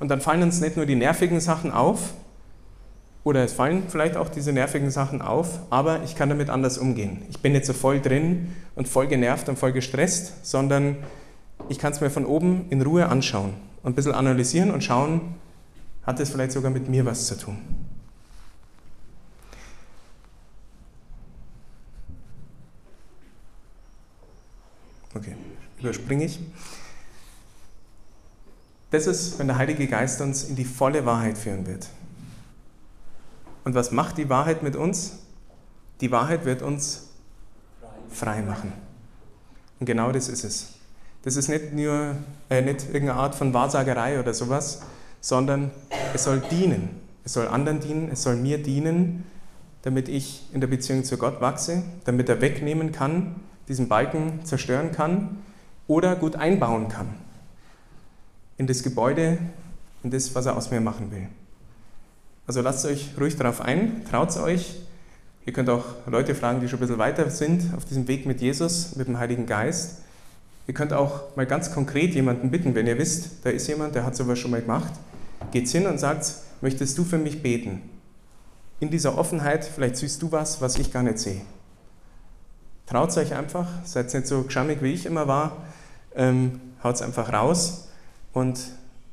Und 0.00 0.08
dann 0.08 0.20
fallen 0.20 0.42
uns 0.42 0.60
nicht 0.60 0.76
nur 0.76 0.86
die 0.86 0.96
nervigen 0.96 1.40
Sachen 1.40 1.72
auf, 1.72 2.14
oder 3.24 3.42
es 3.42 3.54
fallen 3.54 3.84
vielleicht 3.88 4.18
auch 4.18 4.28
diese 4.28 4.52
nervigen 4.52 4.90
Sachen 4.90 5.22
auf, 5.22 5.60
aber 5.70 6.02
ich 6.04 6.14
kann 6.14 6.28
damit 6.28 6.50
anders 6.50 6.76
umgehen. 6.76 7.22
Ich 7.30 7.40
bin 7.40 7.52
nicht 7.52 7.64
so 7.64 7.72
voll 7.72 8.00
drin 8.00 8.54
und 8.74 8.86
voll 8.86 9.06
genervt 9.06 9.48
und 9.48 9.58
voll 9.58 9.72
gestresst, 9.72 10.44
sondern 10.44 10.96
ich 11.70 11.78
kann 11.78 11.92
es 11.92 12.02
mir 12.02 12.10
von 12.10 12.26
oben 12.26 12.66
in 12.68 12.82
Ruhe 12.82 13.08
anschauen 13.08 13.54
und 13.82 13.92
ein 13.92 13.94
bisschen 13.94 14.12
analysieren 14.12 14.70
und 14.70 14.84
schauen, 14.84 15.36
hat 16.02 16.20
es 16.20 16.28
vielleicht 16.28 16.52
sogar 16.52 16.70
mit 16.70 16.88
mir 16.90 17.06
was 17.06 17.26
zu 17.26 17.38
tun. 17.38 17.56
Okay, 25.14 25.36
überspringe 25.78 26.24
ich. 26.24 26.40
Das 28.90 29.06
ist, 29.06 29.38
wenn 29.38 29.46
der 29.46 29.58
Heilige 29.58 29.86
Geist 29.86 30.20
uns 30.20 30.44
in 30.44 30.56
die 30.56 30.64
volle 30.64 31.04
Wahrheit 31.06 31.38
führen 31.38 31.66
wird. 31.66 31.88
Und 33.64 33.74
was 33.74 33.90
macht 33.90 34.18
die 34.18 34.28
Wahrheit 34.28 34.62
mit 34.62 34.76
uns? 34.76 35.20
Die 36.00 36.10
Wahrheit 36.10 36.44
wird 36.44 36.62
uns 36.62 37.08
frei 38.10 38.42
machen. 38.42 38.72
Und 39.80 39.86
genau 39.86 40.12
das 40.12 40.28
ist 40.28 40.44
es. 40.44 40.74
Das 41.22 41.36
ist 41.36 41.48
nicht 41.48 41.72
nur 41.72 42.16
äh, 42.50 42.60
nicht 42.60 42.84
irgendeine 42.86 43.14
Art 43.14 43.34
von 43.34 43.54
Wahrsagerei 43.54 44.20
oder 44.20 44.34
sowas, 44.34 44.82
sondern 45.20 45.70
es 46.12 46.24
soll 46.24 46.40
dienen. 46.50 47.00
Es 47.24 47.32
soll 47.32 47.48
anderen 47.48 47.80
dienen, 47.80 48.10
es 48.12 48.22
soll 48.22 48.36
mir 48.36 48.62
dienen, 48.62 49.24
damit 49.82 50.08
ich 50.08 50.46
in 50.52 50.60
der 50.60 50.68
Beziehung 50.68 51.04
zu 51.04 51.16
Gott 51.16 51.40
wachse, 51.40 51.82
damit 52.04 52.28
er 52.28 52.42
wegnehmen 52.42 52.92
kann, 52.92 53.36
diesen 53.68 53.88
Balken 53.88 54.44
zerstören 54.44 54.92
kann 54.92 55.38
oder 55.86 56.16
gut 56.16 56.36
einbauen 56.36 56.88
kann 56.88 57.08
in 58.56 58.66
das 58.66 58.82
Gebäude, 58.82 59.38
in 60.02 60.10
das, 60.10 60.34
was 60.34 60.46
er 60.46 60.56
aus 60.56 60.70
mir 60.70 60.80
machen 60.80 61.10
will. 61.10 61.26
Also 62.46 62.60
lasst 62.60 62.84
euch 62.86 63.10
ruhig 63.18 63.36
darauf 63.36 63.60
ein, 63.60 64.02
traut 64.10 64.36
euch. 64.36 64.76
Ihr 65.46 65.52
könnt 65.52 65.68
auch 65.68 65.84
Leute 66.06 66.34
fragen, 66.34 66.60
die 66.60 66.68
schon 66.68 66.78
ein 66.78 66.80
bisschen 66.80 66.98
weiter 66.98 67.30
sind 67.30 67.74
auf 67.74 67.84
diesem 67.84 68.06
Weg 68.08 68.26
mit 68.26 68.40
Jesus, 68.40 68.96
mit 68.96 69.08
dem 69.08 69.18
Heiligen 69.18 69.46
Geist. 69.46 70.02
Ihr 70.66 70.74
könnt 70.74 70.92
auch 70.92 71.36
mal 71.36 71.46
ganz 71.46 71.72
konkret 71.72 72.14
jemanden 72.14 72.50
bitten, 72.50 72.74
wenn 72.74 72.86
ihr 72.86 72.98
wisst, 72.98 73.44
da 73.44 73.50
ist 73.50 73.66
jemand, 73.66 73.94
der 73.94 74.04
hat 74.04 74.16
sowas 74.16 74.38
schon 74.38 74.50
mal 74.50 74.62
gemacht. 74.62 74.92
Geht 75.52 75.68
hin 75.68 75.86
und 75.86 75.98
sagt, 75.98 76.32
möchtest 76.60 76.96
du 76.96 77.04
für 77.04 77.18
mich 77.18 77.42
beten? 77.42 77.82
In 78.80 78.90
dieser 78.90 79.18
Offenheit, 79.18 79.64
vielleicht 79.64 79.96
siehst 79.96 80.22
du 80.22 80.32
was, 80.32 80.60
was 80.60 80.78
ich 80.78 80.92
gar 80.92 81.02
nicht 81.02 81.18
sehe. 81.18 81.42
Traut 82.86 83.16
euch 83.16 83.34
einfach, 83.34 83.66
seid 83.84 84.12
nicht 84.12 84.26
so 84.26 84.42
geschammig, 84.42 84.82
wie 84.82 84.92
ich 84.92 85.06
immer 85.06 85.26
war. 85.26 85.64
Ähm, 86.14 86.60
Haut 86.82 87.00
einfach 87.00 87.32
raus 87.32 87.88
und 88.34 88.60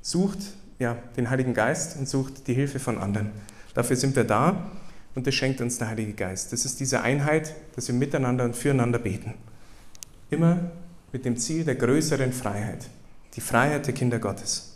sucht 0.01 0.39
ja, 0.77 0.97
den 1.15 1.29
Heiligen 1.29 1.53
Geist 1.53 1.97
und 1.97 2.09
sucht 2.09 2.47
die 2.47 2.53
Hilfe 2.53 2.79
von 2.79 2.97
anderen. 2.97 3.31
Dafür 3.73 3.95
sind 3.95 4.15
wir 4.15 4.25
da 4.25 4.71
und 5.15 5.25
das 5.25 5.35
schenkt 5.35 5.61
uns 5.61 5.77
der 5.77 5.87
Heilige 5.87 6.13
Geist. 6.13 6.51
Das 6.51 6.65
ist 6.65 6.79
diese 6.79 7.01
Einheit, 7.01 7.55
dass 7.75 7.87
wir 7.87 7.95
miteinander 7.95 8.43
und 8.43 8.55
füreinander 8.55 8.99
beten. 8.99 9.35
Immer 10.29 10.71
mit 11.13 11.23
dem 11.23 11.37
Ziel 11.37 11.63
der 11.63 11.75
größeren 11.75 12.33
Freiheit, 12.33 12.87
die 13.35 13.41
Freiheit 13.41 13.87
der 13.87 13.93
Kinder 13.93 14.19
Gottes. 14.19 14.70